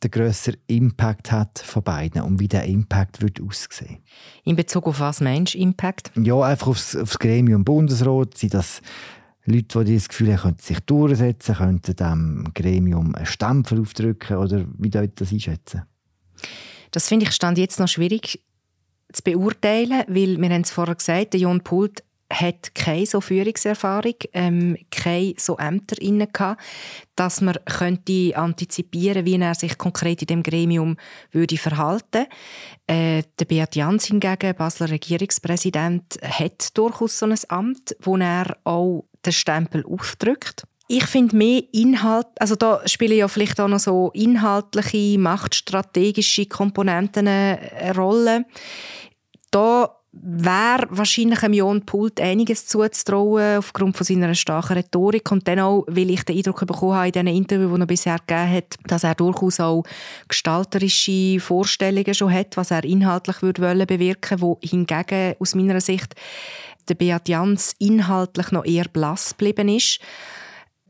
den 0.04 0.12
grösseren 0.12 0.60
Impact 0.68 1.32
hat 1.32 1.60
von 1.60 1.84
beiden 1.84 2.22
und 2.24 2.40
wie 2.40 2.48
der 2.48 2.66
Impact 2.66 3.22
wird 3.22 3.42
aussehen 3.42 4.00
In 4.44 4.56
Bezug 4.56 4.88
auf 4.88 5.00
was 5.00 5.22
meinst 5.22 5.54
du 5.54 5.60
Impact? 5.60 6.12
Ja, 6.16 6.42
einfach 6.42 6.68
aufs, 6.68 6.96
aufs 6.96 7.20
Gremium 7.20 7.64
Bundesrat. 7.64 8.38
Sind 8.38 8.54
das 8.54 8.82
Leute, 9.46 9.84
die 9.84 9.96
das 9.96 10.10
Gefühl 10.10 10.34
haben, 10.34 10.42
könnten 10.42 10.62
sich 10.62 10.80
durchsetzen, 10.82 11.56
könnten 11.56 11.96
dem 11.96 12.52
Gremium 12.54 13.16
einen 13.16 13.26
Stempel 13.26 13.82
aufdrücken 13.82 14.38
oder 14.38 14.66
wie 14.78 14.92
soll 14.92 15.08
das 15.10 15.32
einschätzen? 15.32 15.84
Das 16.92 17.08
finde 17.08 17.26
ich 17.26 17.32
stand 17.32 17.58
jetzt 17.58 17.80
noch 17.80 17.88
schwierig 17.88 18.42
zu 19.12 19.24
beurteilen, 19.24 20.04
weil 20.08 20.38
wir 20.38 20.50
haben 20.50 20.62
es 20.62 20.72
vorher 20.72 20.96
gesagt, 20.96 21.34
der 21.34 21.42
Jon 21.42 21.62
Pult 21.62 22.04
hat 22.32 22.74
keine 22.76 23.06
so 23.06 23.22
Führungserfahrung, 23.22 24.16
ähm, 24.34 24.78
keine 24.92 25.34
so 25.38 25.58
Ämter 25.58 26.02
inne 26.02 26.28
dass 27.16 27.42
man 27.42 27.58
könnte 27.66 28.36
antizipieren, 28.36 29.26
wie 29.26 29.40
er 29.40 29.56
sich 29.56 29.78
konkret 29.78 30.22
in 30.22 30.28
dem 30.28 30.44
Gremium 30.44 30.98
würde 31.32 31.58
verhalten. 31.58 32.26
Äh, 32.88 33.24
der 33.40 33.46
Beat 33.46 33.76
Jans 33.76 34.06
hingegen, 34.06 34.56
Basler 34.56 34.90
Regierungspräsident, 34.90 36.18
hat 36.22 36.76
durchaus 36.78 37.20
so 37.20 37.28
ein 37.28 37.38
Amt, 37.50 37.96
wo 38.02 38.18
er 38.18 38.58
auch 38.64 39.06
den 39.26 39.34
Stempel 39.34 39.86
aufdrückt. 39.86 40.64
Ich 40.88 41.06
finde 41.06 41.36
mehr 41.36 41.64
Inhalt, 41.72 42.28
also 42.40 42.56
da 42.56 42.82
spielen 42.88 43.18
ja 43.18 43.28
vielleicht 43.28 43.60
auch 43.60 43.70
noch 43.70 43.80
so 43.80 44.12
inhaltliche, 44.14 45.18
machtstrategische 45.18 46.46
Komponenten 46.48 47.28
eine 47.28 47.96
Rolle. 47.96 48.46
Da 49.50 50.03
wäre 50.16 50.86
wahrscheinlich 50.92 51.42
einem 51.42 51.56
Jon 51.56 51.82
Pult 51.86 52.22
einiges 52.22 52.68
zuzutrauen 52.68 53.58
aufgrund 53.58 53.98
von 53.98 54.06
seiner 54.06 54.36
starken 54.36 54.74
Rhetorik 54.74 55.32
und 55.32 55.48
dann 55.48 55.60
auch, 55.60 55.86
weil 55.88 56.12
ich 56.12 56.24
den 56.24 56.38
Eindruck 56.38 56.60
bekommen 56.68 56.94
habe 56.94 57.08
in 57.08 57.12
diesen 57.14 57.28
Interviews, 57.28 57.74
die 57.74 57.82
er 57.82 57.88
bisher 57.88 58.18
gegeben 58.20 58.52
hat, 58.52 58.76
dass 58.86 59.04
er 59.04 59.16
durchaus 59.16 59.60
auch 59.60 59.84
gestalterische 60.28 61.40
Vorstellungen 61.40 62.14
schon 62.14 62.32
hat, 62.32 62.56
was 62.58 62.70
er 62.70 62.84
inhaltlich 62.84 63.42
würde 63.42 63.64
wollen 63.64 63.88
bewirken, 63.88 64.40
wo 64.40 64.60
hingegen 64.62 65.36
aus 65.40 65.56
meiner 65.56 65.82
Sicht 65.82 66.14
der 66.88 66.96
Beat 66.96 67.28
Jans 67.28 67.76
inhaltlich 67.80 68.52
noch 68.52 68.66
eher 68.66 68.86
blass 68.86 69.32
geblieben 69.32 69.70
ist. 69.70 70.00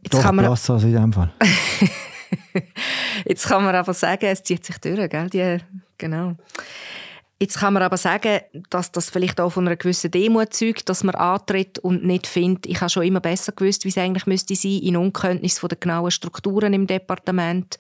Jetzt 0.02 0.16
Doch, 0.16 0.22
kann 0.22 0.36
man, 0.36 0.46
blass 0.46 0.70
also 0.70 0.86
in 0.86 0.94
dem 0.94 1.14
Fall. 1.14 1.32
Jetzt 3.26 3.48
kann 3.48 3.64
man 3.64 3.74
aber 3.74 3.94
sagen, 3.94 4.26
es 4.26 4.44
zieht 4.44 4.66
sich 4.66 4.78
durch, 4.80 5.10
gell? 5.10 5.30
Die, 5.30 5.60
genau. 5.98 6.36
Jetzt 7.40 7.58
kann 7.58 7.74
man 7.74 7.84
aber 7.84 7.98
sagen, 7.98 8.42
dass 8.70 8.92
das 8.92 9.10
vielleicht 9.10 9.42
auch 9.42 9.50
von 9.50 9.68
einer 9.68 9.76
gewissen 9.76 10.12
Demut 10.12 10.54
zeugt, 10.54 10.88
dass 10.88 11.04
man 11.04 11.16
antritt 11.16 11.80
und 11.80 12.06
nicht 12.06 12.28
findet, 12.28 12.66
ich 12.68 12.80
habe 12.80 12.90
schon 12.90 13.04
immer 13.04 13.20
besser 13.20 13.52
gewusst, 13.52 13.84
wie 13.84 13.90
es 13.90 13.98
eigentlich 13.98 14.28
müsste 14.28 14.56
sein, 14.56 14.80
in 14.80 14.96
Unkenntnis 14.96 15.60
von 15.60 15.70
den 15.70 15.80
genauen 15.80 16.12
Strukturen 16.12 16.74
im 16.74 16.88
Departement. 16.88 17.78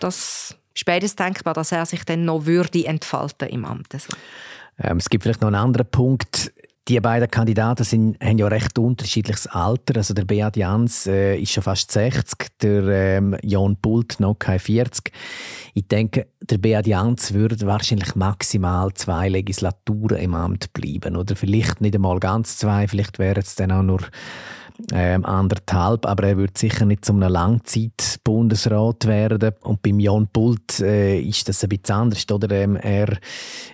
Das 0.00 0.56
ist 0.74 0.84
beides 0.84 1.16
denkbar, 1.16 1.54
dass 1.54 1.72
er 1.72 1.86
sich 1.86 2.04
dann 2.04 2.24
noch 2.24 2.46
würde 2.46 2.84
entfalten 2.84 3.48
im 3.48 3.64
Amt. 3.64 3.94
Also. 3.94 4.08
Ähm, 4.78 4.96
es 4.96 5.08
gibt 5.08 5.22
vielleicht 5.22 5.40
noch 5.40 5.48
einen 5.48 5.56
anderen 5.56 5.86
Punkt. 5.86 6.52
Die 6.86 7.00
beiden 7.00 7.30
Kandidaten 7.30 7.82
sind, 7.82 8.22
haben 8.22 8.36
ja 8.36 8.46
recht 8.46 8.78
unterschiedliches 8.78 9.46
Alter. 9.46 9.96
Also 9.96 10.12
der 10.12 10.26
Beat 10.26 10.58
Jans 10.58 11.06
äh, 11.06 11.38
ist 11.38 11.52
schon 11.52 11.62
fast 11.62 11.90
60, 11.90 12.58
der 12.60 12.84
ähm, 12.88 13.36
Jan 13.42 13.76
Pult 13.76 14.20
noch 14.20 14.34
kein 14.34 14.58
40. 14.58 15.10
Ich 15.72 15.88
denke, 15.88 16.26
der 16.42 16.58
Beat 16.58 16.86
Jans 16.86 17.32
würde 17.32 17.66
wahrscheinlich 17.66 18.14
maximal 18.16 18.92
zwei 18.92 19.30
Legislaturen 19.30 20.18
im 20.18 20.34
Amt 20.34 20.74
bleiben. 20.74 21.16
Oder 21.16 21.36
vielleicht 21.36 21.80
nicht 21.80 21.94
einmal 21.94 22.20
ganz 22.20 22.58
zwei, 22.58 22.86
vielleicht 22.86 23.18
wären 23.18 23.42
es 23.42 23.54
dann 23.54 23.72
auch 23.72 23.82
nur 23.82 24.00
ähm, 24.92 25.24
anderthalb, 25.24 26.04
aber 26.04 26.24
er 26.24 26.36
wird 26.36 26.58
sicher 26.58 26.84
nicht 26.84 27.04
zum 27.04 27.22
einem 27.22 27.32
Langzeit-Bundesrat 27.32 29.06
werden. 29.06 29.52
Und 29.62 29.82
beim 29.82 30.00
Jan 30.00 30.26
Pult 30.26 30.80
äh, 30.80 31.20
ist 31.20 31.48
das 31.48 31.62
ein 31.62 31.68
bisschen 31.68 31.94
anders. 31.94 32.28
Oder? 32.30 32.50
Ähm, 32.50 32.76
er 32.76 33.18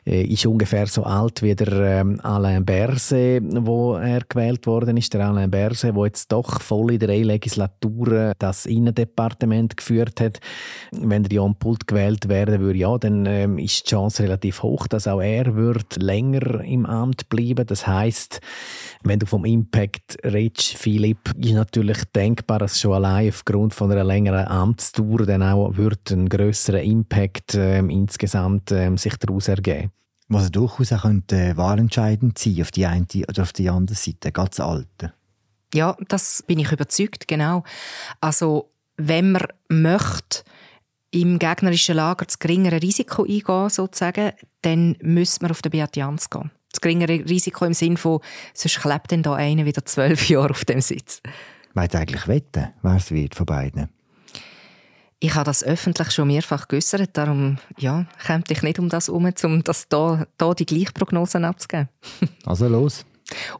äh, 0.06 0.22
ist 0.24 0.44
ungefähr 0.44 0.86
so 0.86 1.04
alt 1.04 1.42
wie 1.42 1.54
der 1.54 1.72
ähm, 1.72 2.20
Alain 2.22 2.66
Berset, 2.66 3.42
wo 3.48 3.94
er 3.94 4.20
gewählt 4.28 4.66
worden 4.66 4.98
ist. 4.98 5.14
Der 5.14 5.26
Alain 5.26 5.50
Berset, 5.50 5.96
der 5.96 6.04
jetzt 6.04 6.30
doch 6.32 6.60
voll 6.60 6.92
in 6.92 6.98
drei 6.98 7.22
Legislaturen 7.22 8.34
das 8.38 8.66
Innendepartement 8.66 9.78
geführt 9.78 10.20
hat. 10.20 10.40
Wenn 10.92 11.22
der 11.22 11.32
Jan 11.32 11.54
Pult 11.54 11.86
gewählt 11.86 12.28
werden 12.28 12.60
würde, 12.60 12.78
ja, 12.78 12.98
dann 12.98 13.24
ähm, 13.24 13.56
ist 13.56 13.86
die 13.86 13.90
Chance 13.90 14.24
relativ 14.24 14.62
hoch, 14.62 14.86
dass 14.86 15.08
auch 15.08 15.22
er 15.22 15.56
wird 15.56 15.96
länger 15.96 16.60
im 16.60 16.84
Amt 16.84 17.30
bleiben. 17.30 17.66
Das 17.66 17.86
heißt, 17.86 18.40
wenn 19.02 19.18
du 19.18 19.24
vom 19.24 19.46
Impact 19.46 20.18
redest, 20.24 20.76
Philipp, 20.90 21.32
ist 21.36 21.52
natürlich 21.52 22.04
denkbar, 22.06 22.58
dass 22.58 22.80
schon 22.80 22.94
allein 22.94 23.28
aufgrund 23.28 23.74
von 23.74 23.92
einer 23.92 24.02
längeren 24.02 24.46
Amtstour 24.46 25.24
dann 25.24 25.42
auch 25.42 25.76
wird 25.76 26.10
ein 26.10 26.28
größerer 26.28 26.82
Impact 26.82 27.54
ähm, 27.54 27.90
insgesamt 27.90 28.72
ähm, 28.72 28.98
sich 28.98 29.16
daraus 29.16 29.46
ergeben. 29.48 29.92
Was 30.28 30.50
durchaus 30.50 30.92
auch 30.92 31.02
könnte, 31.02 31.36
äh, 31.36 31.56
wahlentscheidend 31.56 32.38
sein 32.38 32.60
auf 32.60 32.72
die 32.72 32.86
eine 32.86 33.06
oder 33.28 33.42
auf 33.42 33.52
die 33.52 33.70
andere 33.70 33.96
Seite, 33.96 34.32
ganz 34.32 34.58
Alter. 34.58 35.14
Ja, 35.72 35.96
das 36.08 36.42
bin 36.44 36.58
ich 36.58 36.72
überzeugt, 36.72 37.28
genau. 37.28 37.62
Also 38.20 38.70
wenn 38.96 39.32
man 39.32 39.46
möchte, 39.68 40.42
im 41.12 41.38
gegnerischen 41.38 41.96
Lager 41.96 42.24
das 42.24 42.38
geringere 42.38 42.82
Risiko 42.82 43.22
eingehen, 43.22 43.70
sozusagen, 43.70 44.32
dann 44.62 44.96
müsste 45.02 45.42
man 45.44 45.52
auf 45.52 45.62
den 45.62 45.70
Beat 45.70 45.96
Jans 45.96 46.30
gehen 46.30 46.50
das 46.70 46.80
geringere 46.80 47.24
Risiko 47.28 47.64
im 47.64 47.74
Sinn 47.74 47.96
von, 47.96 48.20
sonst 48.54 48.80
klebt 48.80 49.12
dann 49.12 49.22
da 49.22 49.34
einer 49.34 49.64
wieder 49.64 49.84
zwölf 49.84 50.28
Jahre 50.28 50.50
auf 50.50 50.64
dem 50.64 50.80
Sitz. 50.80 51.20
Meint 51.74 51.94
eigentlich 51.94 52.26
wetten, 52.26 52.68
wer 52.82 52.96
es 52.96 53.10
wird 53.10 53.34
von 53.34 53.46
beiden? 53.46 53.88
Ich 55.22 55.34
habe 55.34 55.44
das 55.44 55.62
öffentlich 55.62 56.10
schon 56.12 56.28
mehrfach 56.28 56.66
geäußert, 56.66 57.10
darum 57.12 57.58
ja, 57.78 58.06
käme 58.24 58.42
ich 58.48 58.62
nicht 58.62 58.78
um 58.78 58.88
das 58.88 59.08
herum, 59.08 59.30
um 59.44 59.64
das 59.64 59.86
da, 59.88 60.26
da 60.38 60.54
die 60.54 60.64
Gleichprognosen 60.64 61.44
abzugeben. 61.44 61.90
also 62.46 62.68
los. 62.68 63.04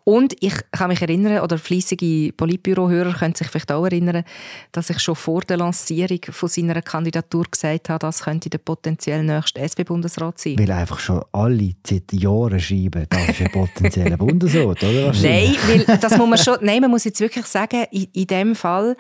Und 0.05 0.35
ich 0.41 0.55
kann 0.73 0.89
mich 0.89 1.03
erinnern, 1.03 1.43
oder 1.43 1.59
fleissige 1.59 2.33
Politbürohörer 2.33 3.13
können 3.13 3.35
sich 3.35 3.49
vielleicht 3.49 3.73
auch 3.73 3.85
erinnern, 3.85 4.25
dass 4.73 4.91
ich 4.91 5.01
schon 5.01 5.17
vor 5.17 5.43
der 5.43 5.57
Lancierung 5.57 6.21
von 6.31 6.49
seiner 6.49 6.81
Kandidatur 6.83 7.45
gesagt 7.51 7.89
habe, 7.89 7.99
das 7.99 8.25
könnte 8.25 8.51
der 8.51 8.59
potenziell 8.59 9.23
nächste 9.23 9.61
SP-Bundesrat 9.61 10.39
sein. 10.39 10.59
Weil 10.59 10.71
einfach 10.73 10.99
schon 10.99 11.23
alle 11.33 11.75
seit 11.87 12.13
Jahren 12.13 12.61
schreiben, 12.61 13.07
das 13.09 13.29
ist 13.29 13.41
ein 13.41 13.51
potenzieller 13.51 14.17
Bundesrat, 14.19 14.83
oder? 14.83 15.13
Nein, 15.23 15.57
weil 15.67 15.99
das 15.99 16.17
muss 16.17 16.29
man 16.29 16.39
schon, 16.39 16.59
nein, 16.63 16.81
man 16.81 16.91
muss 16.91 17.05
jetzt 17.05 17.21
wirklich 17.21 17.47
sagen, 17.47 17.85
in, 17.91 18.09
in 18.13 18.27
dem 18.27 18.55
Fall 18.55 18.97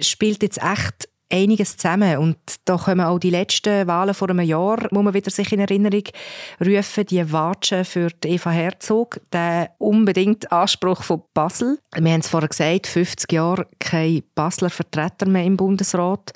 spielt 0.00 0.42
jetzt 0.42 0.58
echt 0.62 1.08
einiges 1.30 1.76
zusammen. 1.76 2.18
Und 2.18 2.38
da 2.64 2.76
kommen 2.76 3.00
auch 3.00 3.18
die 3.18 3.30
letzten 3.30 3.86
Wahlen 3.86 4.14
vor 4.14 4.30
einem 4.30 4.40
Jahr, 4.40 4.88
muss 4.90 5.04
man 5.04 5.14
wieder 5.14 5.30
sich 5.30 5.52
in 5.52 5.60
Erinnerung 5.60 6.04
rufen, 6.64 7.06
die 7.06 7.32
Watschen 7.32 7.84
für 7.84 8.08
die 8.08 8.28
Eva 8.28 8.50
Herzog, 8.50 9.20
der 9.32 9.70
unbedingt 9.78 10.50
Anspruch 10.50 11.02
von 11.02 11.22
Basel. 11.34 11.78
Wir 11.94 12.12
haben 12.12 12.20
es 12.20 12.28
vorher 12.28 12.48
gesagt, 12.48 12.86
50 12.86 13.32
Jahre 13.32 13.66
kein 13.78 14.22
Basler 14.34 14.70
Vertreter 14.70 15.28
mehr 15.28 15.44
im 15.44 15.56
Bundesrat. 15.56 16.32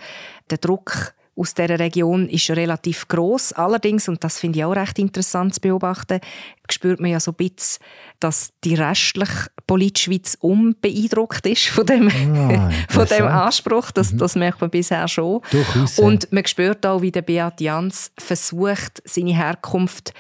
Der 0.51 0.59
Druck 0.59 1.15
aus 1.43 1.55
dieser 1.55 1.81
Region 1.81 2.29
ist 2.29 2.49
relativ 2.51 3.09
groß. 3.09 3.55
Allerdings, 3.55 4.09
und 4.09 4.23
das 4.23 4.39
finde 4.39 4.61
ich 4.61 4.65
auch 4.65 4.77
recht 4.77 4.97
interessant 5.01 5.55
zu 5.55 5.61
beobachten, 5.61 6.21
spürt 6.71 7.01
man 7.01 7.11
ja 7.11 7.19
so 7.19 7.33
ein 7.33 7.37
bisschen, 7.37 7.83
dass 8.21 8.53
die 8.63 8.77
restliche 8.77 9.49
Politschweiz 9.67 10.37
unbeeindruckt 10.41 11.45
ist 11.47 11.67
von 11.67 11.85
dem, 11.85 12.09
ah, 12.09 12.71
von 12.89 13.07
dem 13.07 13.27
Anspruch. 13.27 13.91
Das, 13.91 14.13
mhm. 14.13 14.19
das 14.19 14.37
merkt 14.37 14.61
man 14.61 14.71
bisher 14.71 15.09
schon. 15.09 15.41
Durchaus, 15.51 15.99
und 15.99 16.33
man 16.33 16.47
spürt 16.47 16.87
auch, 16.87 17.03
wie 17.03 17.11
der 17.11 17.23
Beat 17.23 17.61
Jans 17.61 18.13
versucht, 18.17 19.03
seine 19.05 19.37
Herkunft 19.37 20.15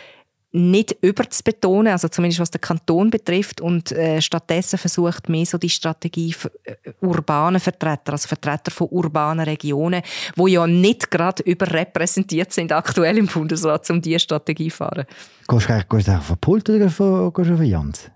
nicht 0.53 0.97
überzubetonen, 1.01 1.93
also 1.93 2.09
zumindest 2.09 2.41
was 2.41 2.51
den 2.51 2.61
Kanton 2.61 3.11
betrifft 3.11 3.61
und 3.61 3.91
äh, 3.93 4.21
stattdessen 4.21 4.79
versucht 4.79 5.29
mehr 5.29 5.47
so 5.47 5.57
die 5.57 5.71
Strategie 5.71 6.33
für, 6.33 6.53
äh, 6.65 6.77
urbaner 7.01 7.59
Vertreter, 7.59 8.13
also 8.13 8.29
Vertreter 8.29 8.71
von 8.71 8.89
urbanen 8.91 9.45
Regionen, 9.45 10.03
wo 10.37 10.47
ja 10.47 10.67
nicht 10.67 11.11
gerade 11.11 11.43
überrepräsentiert 11.43 12.53
sind 12.53 12.71
aktuell 12.73 13.17
im 13.17 13.27
Bundesrat, 13.27 13.89
um 13.91 14.03
diese 14.03 14.21
Strategie 14.21 14.69
zu 14.69 14.77
fahren. 14.77 15.07
Gehst 15.49 15.69
du 15.69 15.73
eigentlich 15.73 16.07
von 16.07 16.39
Pult 16.39 16.69
oder 16.69 16.91
von 16.91 17.65
Jans? 17.65 18.11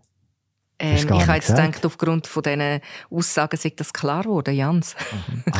Ähm, 0.78 0.96
ich 0.96 1.26
habe 1.26 1.34
jetzt 1.34 1.48
gedacht, 1.48 1.86
aufgrund 1.86 2.26
von 2.26 2.42
diesen 2.42 2.80
Aussagen 3.10 3.56
sei 3.56 3.72
das 3.74 3.92
klar 3.92 4.24
geworden, 4.24 4.54
Jans. 4.54 4.94
ah. 5.52 5.58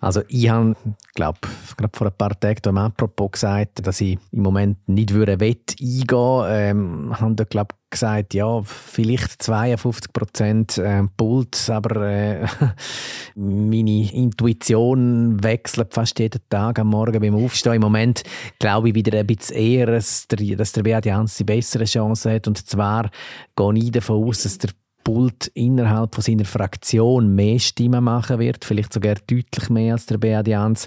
Also 0.00 0.22
ich 0.28 0.48
habe, 0.48 0.76
glaube 1.14 1.38
gerade 1.76 1.96
vor 1.96 2.06
ein 2.06 2.12
paar 2.12 2.38
Tagen 2.38 2.68
am 2.68 2.78
Apropos 2.78 3.32
gesagt, 3.32 3.86
dass 3.86 4.00
ich 4.00 4.18
im 4.30 4.42
Moment 4.42 4.86
nicht 4.86 5.14
würde 5.14 5.40
Wett 5.40 5.74
eingehen 5.80 6.44
ähm, 6.48 7.20
habe 7.20 7.34
da, 7.34 7.44
glaube 7.44 7.74
gesagt, 7.90 8.34
ja, 8.34 8.62
vielleicht 8.62 9.42
52 9.42 10.12
Prozent 10.12 10.78
äh, 10.78 11.02
Puls, 11.16 11.70
aber 11.70 12.08
äh, 12.08 12.46
meine 13.34 14.12
Intuition 14.12 15.42
wechselt 15.42 15.94
fast 15.94 16.18
jeden 16.18 16.40
Tag 16.48 16.78
am 16.78 16.88
Morgen 16.88 17.20
beim 17.20 17.34
Aufstehen. 17.34 17.74
Im 17.74 17.82
Moment 17.82 18.22
glaube 18.58 18.90
ich 18.90 18.94
wieder 18.94 19.18
ein 19.18 19.26
bisschen 19.26 19.56
eher, 19.56 19.86
dass 19.86 20.28
der, 20.28 20.56
dass 20.56 20.72
der 20.72 20.82
Beat 20.82 21.06
Jans 21.06 21.36
die 21.36 21.44
bessere 21.44 21.84
Chance 21.84 22.32
hat. 22.32 22.46
Und 22.46 22.66
zwar 22.66 23.10
gehe 23.56 23.74
ich 23.74 23.90
davon 23.90 24.28
aus, 24.28 24.42
dass 24.42 24.58
der 24.58 24.70
Pult 25.08 25.46
innerhalb 25.54 26.14
von 26.14 26.22
seiner 26.22 26.44
Fraktion 26.44 27.34
mehr 27.34 27.58
Stimmen 27.58 28.04
machen 28.04 28.38
wird, 28.40 28.62
vielleicht 28.62 28.92
sogar 28.92 29.14
deutlich 29.14 29.70
mehr 29.70 29.94
als 29.94 30.04
der 30.04 30.18
Beat 30.18 30.46
Jans. 30.46 30.86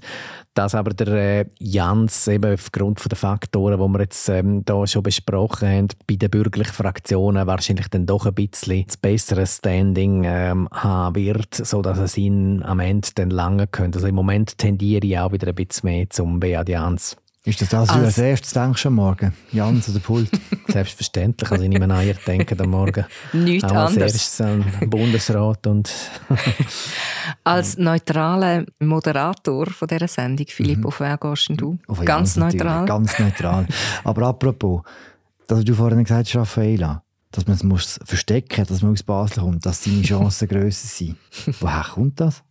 Dass 0.53 0.75
aber 0.75 0.91
der 0.91 1.07
äh, 1.07 1.45
Jans 1.57 2.27
eben 2.27 2.53
aufgrund 2.53 3.03
der 3.09 3.17
Faktoren, 3.17 3.79
die 3.79 3.97
wir 3.97 4.01
jetzt 4.01 4.29
ähm, 4.29 4.63
da 4.63 4.85
schon 4.85 5.01
besprochen 5.01 5.67
haben, 5.67 5.87
bei 6.05 6.17
den 6.17 6.29
bürgerlichen 6.29 6.71
Fraktionen 6.73 7.47
wahrscheinlich 7.47 7.87
dann 7.87 8.05
doch 8.05 8.27
ein 8.27 8.35
bisschen 8.35 8.85
das 8.85 8.97
bessere 8.97 9.47
Standing 9.47 10.23
ähm, 10.23 10.69
haben 10.71 11.15
wird, 11.15 11.55
sodass 11.55 11.97
es 11.97 12.15
ihn 12.15 12.61
am 12.61 12.79
Ende 12.79 13.07
dann 13.15 13.31
lange 13.31 13.65
könnte. 13.65 13.97
Also 13.97 14.07
im 14.07 14.13
Moment 14.13 14.55
tendiere 14.59 15.03
ich 15.03 15.17
auch 15.17 15.31
wieder 15.31 15.47
ein 15.47 15.55
bisschen 15.55 15.89
mehr 15.89 16.07
zum 16.11 16.39
Beat 16.39 16.69
Jans. 16.69 17.17
Ist 17.43 17.59
das 17.59 17.69
das, 17.69 17.89
was 17.89 17.95
du 17.97 18.05
als 18.05 18.17
erstes 18.19 18.53
denkst 18.53 18.85
am 18.85 18.93
Morgen? 18.95 19.33
Jans 19.51 19.89
oder 19.89 19.99
Pult? 19.99 20.29
Selbstverständlich. 20.67 21.49
Also 21.49 21.63
ich 21.63 21.69
nehme 21.69 21.91
an, 21.91 22.05
ihr 22.05 22.13
denkt 22.13 22.61
am 22.61 22.69
Morgen 22.69 23.03
Nichts 23.33 23.63
auch 23.63 23.77
als 23.77 23.93
anders. 23.93 24.13
erstes 24.13 24.41
an 24.41 24.63
Bundesrat. 24.87 25.65
Und 25.65 25.91
als 27.43 27.79
neutraler 27.79 28.65
Moderator 28.77 29.65
von 29.65 29.87
dieser 29.87 30.07
Sendung, 30.07 30.45
Philipp, 30.49 30.79
mhm. 30.79 30.85
auf 30.85 30.99
wen 30.99 31.17
gehst 31.19 31.49
du? 31.55 31.79
Auf 31.87 32.05
ganz 32.05 32.35
neutral? 32.35 32.85
Ganz 32.85 33.17
neutral. 33.17 33.65
Aber 34.03 34.27
apropos, 34.27 34.83
dass 35.47 35.65
du 35.65 35.73
vorhin 35.73 36.03
gesagt 36.03 36.27
hast, 36.27 36.35
Raffaela, 36.35 37.01
dass 37.31 37.47
man 37.47 37.55
es 37.55 37.63
muss 37.63 37.99
verstecken 38.05 38.65
dass 38.67 38.83
man 38.83 38.91
aus 38.91 39.01
Basel 39.01 39.41
kommt, 39.41 39.65
dass 39.65 39.83
seine 39.83 40.03
Chancen 40.03 40.47
grösser 40.47 40.87
sind. 40.87 41.17
Woher 41.59 41.85
kommt 41.91 42.19
das? 42.19 42.43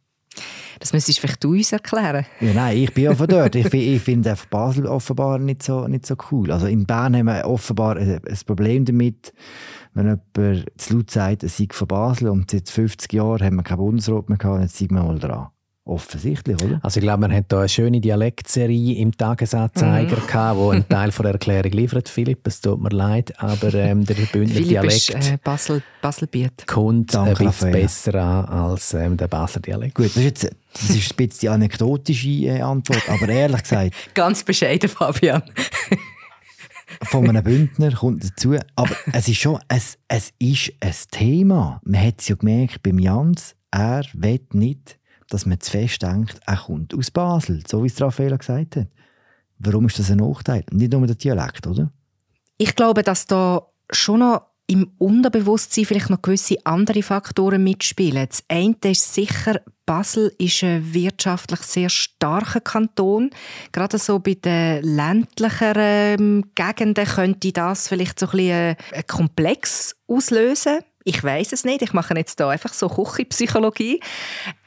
Das 0.78 0.92
müsstest 0.92 1.20
vielleicht 1.20 1.42
du 1.44 1.52
uns 1.52 1.72
erklären. 1.72 2.26
Ja, 2.40 2.52
nein, 2.54 2.78
ich 2.78 2.94
bin 2.94 3.04
ja 3.04 3.14
von 3.14 3.26
dort. 3.26 3.54
Ich, 3.54 3.72
ich 3.72 4.02
finde 4.02 4.34
Basel 4.50 4.86
offenbar 4.86 5.38
nicht 5.38 5.62
so, 5.62 5.86
nicht 5.86 6.06
so 6.06 6.16
cool. 6.30 6.50
Also 6.50 6.66
in 6.66 6.86
Bern 6.86 7.16
haben 7.16 7.26
wir 7.26 7.46
offenbar 7.46 7.96
ein, 7.96 8.20
ein 8.24 8.38
Problem 8.46 8.84
damit, 8.84 9.32
wenn 9.94 10.06
jemand 10.06 10.66
zu 10.76 10.94
laut 10.94 11.10
sagt, 11.10 11.42
er 11.42 11.48
sei 11.48 11.66
von 11.70 11.88
Basel 11.88 12.28
und 12.28 12.50
seit 12.50 12.68
50 12.68 13.12
Jahren 13.12 13.44
haben 13.44 13.56
wir 13.56 13.62
keinen 13.62 13.78
Bundesrat 13.78 14.28
mehr 14.28 14.38
gehabt, 14.38 14.62
jetzt 14.62 14.76
sind 14.76 14.92
wir 14.92 15.02
mal 15.02 15.18
dran. 15.18 15.48
Offensichtlich, 15.84 16.62
oder? 16.62 16.78
Also 16.82 17.00
ich 17.00 17.04
glaube, 17.04 17.22
man 17.22 17.32
hat 17.32 17.46
hier 17.48 17.58
eine 17.58 17.68
schöne 17.68 18.00
Dialektserie 18.00 18.98
im 18.98 19.16
Tagesanzeiger 19.16 20.18
mhm. 20.18 20.26
gehabt, 20.26 20.58
wo 20.58 20.70
einen 20.70 20.86
Teil 20.88 21.10
von 21.10 21.24
der 21.24 21.32
Erklärung 21.32 21.72
liefert. 21.72 22.08
Philipp, 22.08 22.46
es 22.46 22.60
tut 22.60 22.80
mir 22.80 22.90
leid, 22.90 23.32
aber 23.40 23.72
ähm, 23.74 24.04
der 24.04 24.14
Bündner 24.14 24.60
Dialekt 24.60 25.08
ist, 25.08 25.10
äh, 25.10 25.38
Basel, 25.42 25.82
Baselbiet. 26.02 26.66
kommt 26.66 27.14
Danke, 27.14 27.30
ein 27.30 27.46
bisschen 27.46 27.68
Raphael. 27.68 27.72
besser 27.72 28.14
an 28.14 28.44
als 28.44 28.92
ähm, 28.92 29.16
der 29.16 29.28
Basler 29.28 29.62
Dialekt. 29.62 29.94
Gut, 29.94 30.06
das 30.06 30.16
ist, 30.16 30.24
jetzt, 30.24 30.56
das 30.74 30.90
ist 30.90 31.12
ein 31.12 31.16
bisschen 31.16 31.40
die 31.40 31.48
anekdotische 31.48 32.28
äh, 32.28 32.60
Antwort, 32.60 33.08
aber 33.08 33.28
ehrlich 33.28 33.62
gesagt... 33.62 33.94
Ganz 34.14 34.44
bescheiden, 34.44 34.88
Fabian. 34.88 35.42
von 37.04 37.26
einem 37.26 37.42
Bündner 37.42 37.92
kommt 37.92 38.22
dazu. 38.22 38.54
Aber 38.76 38.94
es 39.14 39.28
ist 39.28 39.38
schon 39.38 39.58
es, 39.68 39.96
es 40.08 40.30
ist 40.38 40.72
ein 40.80 40.94
Thema. 41.10 41.80
Man 41.84 42.06
hat 42.06 42.20
es 42.20 42.28
ja 42.28 42.36
gemerkt 42.36 42.82
beim 42.82 42.98
Jans, 42.98 43.56
er 43.70 44.04
will 44.12 44.40
nicht 44.52 44.99
dass 45.30 45.46
man 45.46 45.60
zu 45.60 45.70
fest 45.70 46.02
denkt, 46.02 46.38
er 46.44 46.56
kommt 46.56 46.94
aus 46.94 47.10
Basel, 47.10 47.62
so 47.66 47.82
wie 47.82 47.86
es 47.86 48.00
Raffaella 48.00 48.36
gesagt 48.36 48.76
hat. 48.76 48.88
Warum 49.58 49.86
ist 49.86 49.98
das 49.98 50.10
ein 50.10 50.18
Nachteil? 50.18 50.64
Nicht 50.70 50.92
nur 50.92 51.06
der 51.06 51.16
Dialekt, 51.16 51.66
oder? 51.66 51.92
Ich 52.58 52.76
glaube, 52.76 53.02
dass 53.02 53.26
da 53.26 53.66
schon 53.90 54.20
noch 54.20 54.42
im 54.66 54.92
Unterbewusstsein 54.98 55.84
vielleicht 55.84 56.10
noch 56.10 56.22
gewisse 56.22 56.56
andere 56.64 57.02
Faktoren 57.02 57.64
mitspielen. 57.64 58.26
Das 58.28 58.44
eine 58.48 58.76
ist 58.84 59.14
sicher, 59.14 59.60
Basel 59.84 60.32
ist 60.38 60.62
ein 60.62 60.94
wirtschaftlich 60.94 61.60
sehr 61.62 61.88
starker 61.88 62.60
Kanton. 62.60 63.30
Gerade 63.72 63.98
so 63.98 64.20
bei 64.20 64.34
den 64.34 64.84
ländlicheren 64.84 66.54
Gegenden 66.54 67.04
könnte 67.04 67.52
das 67.52 67.88
vielleicht 67.88 68.20
so 68.20 68.26
ein 68.26 68.30
bisschen 68.30 68.76
ein 68.92 69.06
Komplex 69.08 69.96
auslösen. 70.06 70.78
Ich 71.04 71.22
weiß 71.22 71.52
es 71.52 71.64
nicht. 71.64 71.82
Ich 71.82 71.92
mache 71.92 72.14
jetzt 72.14 72.40
da 72.40 72.50
einfach 72.50 72.72
so 72.72 72.88
Küchenpsychologie. 72.88 74.00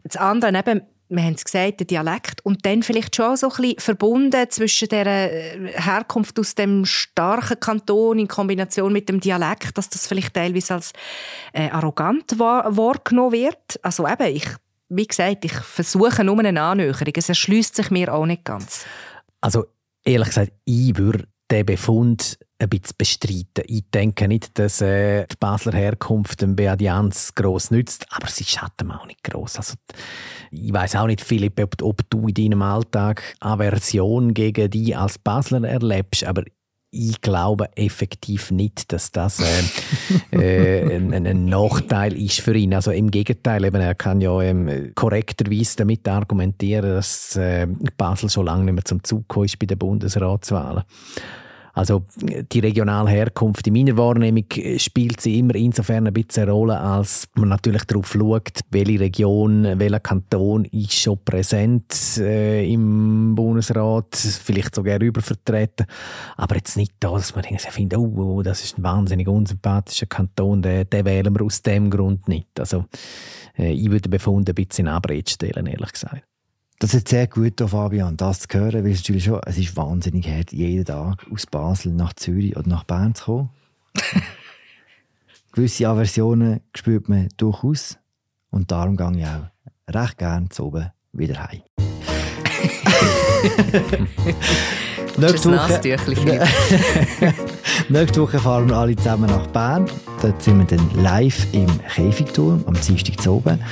Das 0.04 0.18
andere 0.18 0.58
eben, 0.58 0.82
wir 1.10 1.24
haben 1.24 1.34
es 1.34 1.46
gesagt, 1.46 1.80
der 1.80 1.88
Dialekt 1.88 2.44
und 2.44 2.66
dann 2.66 2.82
vielleicht 2.82 3.16
schon 3.16 3.38
so 3.38 3.50
ein 3.50 3.56
bisschen 3.56 3.80
verbunden 3.80 4.50
zwischen 4.50 4.90
der 4.90 5.06
äh, 5.06 5.74
Herkunft 5.74 6.40
aus 6.40 6.56
dem 6.56 6.86
starken 6.86 7.60
Kanton 7.60 8.20
in 8.20 8.28
Kombination 8.28 8.92
mit 8.92 9.10
dem 9.10 9.20
Dialekt, 9.20 9.78
dass 9.78 9.90
das 9.90 10.08
vielleicht 10.08 10.34
teilweise 10.34 10.76
als 10.76 10.94
äh, 11.54 11.70
arrogant 11.70 12.40
wahrgenommen 12.40 13.34
wird. 13.34 13.80
Also 13.84 14.08
eben, 14.08 14.36
ich, 14.36 14.48
wie 14.90 15.06
gesagt, 15.06 15.46
ich 15.46 15.54
versuche 15.54 16.24
nur 16.24 16.40
eine 16.40 16.60
Annäherung. 16.60 17.14
Es 17.16 17.30
erschließt 17.30 17.76
sich 17.76 17.92
mir 17.92 18.12
auch 18.14 18.26
nicht 18.26 18.44
ganz. 18.44 18.86
Also 19.42 19.66
ehrlich 20.04 20.30
gesagt, 20.30 20.54
ich 20.66 20.98
würde 20.98 21.26
den 21.54 21.66
Befund 21.68 22.40
ein 22.58 22.70
bisschen 22.70 22.96
bestreiten. 22.98 23.64
Ich 23.68 23.84
denke 23.94 24.28
nicht, 24.28 24.58
dass 24.58 24.82
äh, 24.82 25.28
die 25.28 25.36
Basler 25.40 25.74
Herkunft 25.74 26.42
dem 26.42 26.56
Beadianz 26.56 27.36
gross 27.36 27.70
nützt, 27.70 28.08
aber 28.10 28.28
sie 28.28 28.44
schatten 28.44 28.92
auch 28.92 29.06
nicht 29.06 29.24
gross. 29.24 29.58
Also, 29.58 29.76
ich 30.52 30.74
weiß 30.74 30.96
auch 30.96 31.08
nicht, 31.08 31.22
Philipp, 31.22 31.60
ob, 31.62 31.82
ob, 31.82 32.10
du 32.10 32.28
in 32.28 32.34
deinem 32.34 32.62
Alltag 32.62 33.36
Aversion 33.40 34.34
gegen 34.34 34.70
die 34.70 34.96
als 34.96 35.20
Basler 35.20 35.64
erlebst, 35.64 36.24
aber 36.24 36.44
ich 36.96 37.22
glaube 37.22 37.76
effektiv 37.76 38.52
nicht, 38.52 38.94
dass 38.94 39.12
das 39.12 39.40
äh, 40.32 40.32
äh, 40.38 40.96
ein, 40.96 41.12
ein, 41.26 41.46
Nachteil 41.46 42.14
ist 42.14 42.42
für 42.42 42.56
ihn. 42.56 42.74
Also 42.74 42.92
im 42.92 43.10
Gegenteil, 43.10 43.66
eben, 43.66 43.82
er 43.82 43.96
kann 43.96 44.22
ja 44.22 44.40
ähm, 44.42 44.92
korrekterweise 44.94 45.78
damit 45.78 46.08
argumentieren, 46.08 46.92
dass 46.92 47.36
äh, 47.36 47.68
Basel 47.98 48.30
schon 48.30 48.46
lange 48.46 48.66
nicht 48.66 48.74
mehr 48.76 48.86
zum 48.86 49.04
Zug 49.04 49.26
ist 49.44 49.58
bei 49.58 49.66
den 49.66 49.80
Bundesratswahlen. 49.80 50.84
Also 51.74 52.06
die 52.20 52.60
regionale 52.60 53.10
Herkunft 53.10 53.66
in 53.66 53.74
meiner 53.74 53.98
Wahrnehmung 53.98 54.46
spielt 54.78 55.20
sie 55.20 55.40
immer 55.40 55.56
insofern 55.56 56.06
ein 56.06 56.14
bisschen 56.14 56.44
eine 56.44 56.52
Rolle, 56.52 56.80
als 56.80 57.28
man 57.34 57.50
natürlich 57.50 57.84
darauf 57.86 58.12
schaut, 58.12 58.60
welche 58.70 59.00
Region, 59.00 59.80
welcher 59.80 60.00
Kanton 60.00 60.66
ist 60.66 60.94
schon 60.94 61.24
präsent 61.26 62.20
äh, 62.20 62.72
im 62.72 63.34
Bundesrat, 63.34 64.16
vielleicht 64.16 64.76
sogar 64.76 65.02
übervertreten. 65.02 65.88
Aber 66.38 66.56
jetzt 66.56 66.78
nicht 66.78 66.94
da, 67.00 67.14
dass 67.14 67.36
man 67.36 67.44
findet, 67.44 67.98
oh, 67.98 68.14
oh, 68.18 68.44
das 68.44 68.64
ist 68.64 68.78
ein 68.78 68.84
wahnsinnig 68.84 69.28
unsympathischer 69.28 70.06
Kanton, 70.06 70.62
den, 70.62 70.88
den 70.88 71.06
wählen 71.06 71.34
wir 71.36 71.44
aus 71.44 71.64
dem 71.64 71.90
Grund 71.90 72.28
nicht. 72.28 72.60
Also 72.60 72.86
äh, 73.58 73.72
ich 73.72 73.90
würde 73.90 74.02
den 74.02 74.12
Befund 74.12 74.48
ein 74.48 74.56
bisschen 74.56 74.86
in 74.86 74.94
Abrede 74.94 75.32
stellen, 75.32 75.66
ehrlich 75.66 75.92
gesagt. 75.92 76.24
Das 76.84 76.94
ist 76.94 77.08
sehr 77.08 77.26
gut, 77.28 77.62
Fabian, 77.66 78.18
das 78.18 78.40
zu 78.40 78.60
hören, 78.60 78.84
weil 78.84 78.92
es 78.92 79.00
natürlich 79.00 79.24
schon, 79.24 79.40
es 79.46 79.58
ist 79.58 79.78
wahnsinnig 79.78 80.28
hart, 80.28 80.52
jeden 80.52 80.84
Tag 80.84 81.26
aus 81.32 81.46
Basel 81.46 81.94
nach 81.94 82.12
Zürich 82.12 82.58
oder 82.58 82.68
nach 82.68 82.84
Bern 82.84 83.16
zu 83.16 83.24
kommen. 83.24 83.50
Gewisse 85.54 85.88
Aversionen 85.88 86.60
spürt 86.76 87.08
man 87.08 87.30
durchaus 87.38 87.98
und 88.50 88.70
darum 88.70 88.98
gehe 88.98 89.18
ich 89.18 89.26
auch 89.26 89.48
recht 89.96 90.18
gerne 90.18 90.50
zu 90.50 90.66
oben 90.66 90.92
wieder 91.14 91.42
heim. 91.42 91.62
nächste, 95.18 95.54
Woche, 95.54 95.80
nächste 97.88 98.22
Woche 98.22 98.40
fahren 98.40 98.68
wir 98.68 98.76
alle 98.76 98.98
zusammen 98.98 99.30
nach 99.30 99.48
Bern. 99.48 99.90
Dort 100.22 100.44
sind 100.44 100.60
wir 100.60 100.66
dann 100.66 101.02
live 101.02 101.48
im 101.54 101.70
Käfigturm 101.88 102.66
am 102.68 102.74
Dienstag 102.74 103.22
zu 103.22 103.36
oben. 103.36 103.64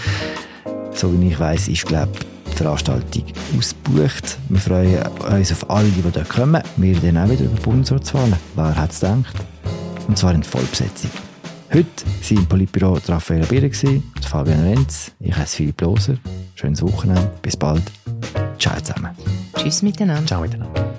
So 0.93 1.11
wie 1.11 1.27
ich 1.27 1.37
weiß, 1.37 1.67
ist 1.67 1.85
glaube 1.85 2.13
Veranstaltung 2.61 3.23
ausgebucht. 3.57 4.37
Wir 4.49 4.59
freuen 4.59 4.99
uns 5.39 5.51
auf 5.51 5.69
alle, 5.69 5.89
die 5.89 6.01
dort 6.01 6.29
kommen. 6.29 6.61
Wir 6.77 6.95
reden 6.95 7.17
auch 7.17 7.29
wieder 7.29 7.45
über 7.45 7.59
Bundesratswahlen. 7.61 8.35
Wer 8.55 8.75
hat 8.75 8.91
es 8.91 8.99
gedacht? 8.99 9.35
Und 10.07 10.17
zwar 10.17 10.33
in 10.33 10.43
Vollbesetzung. 10.43 11.09
Heute 11.73 11.87
waren 12.05 12.37
im 12.37 12.45
Politbüro 12.45 12.99
Raffaella 13.07 13.45
Birre, 13.45 13.71
Fabian 14.21 14.61
Renz, 14.61 15.11
ich 15.19 15.35
heiße 15.35 15.57
Philipp 15.57 15.81
Loser. 15.81 16.17
Schönes 16.55 16.81
Wochenende, 16.81 17.31
bis 17.41 17.57
bald. 17.57 17.83
Ciao 18.59 18.79
zusammen. 18.79 19.11
Tschüss 19.57 19.81
miteinander. 19.81 20.27
Ciao 20.27 20.41
miteinander. 20.41 20.93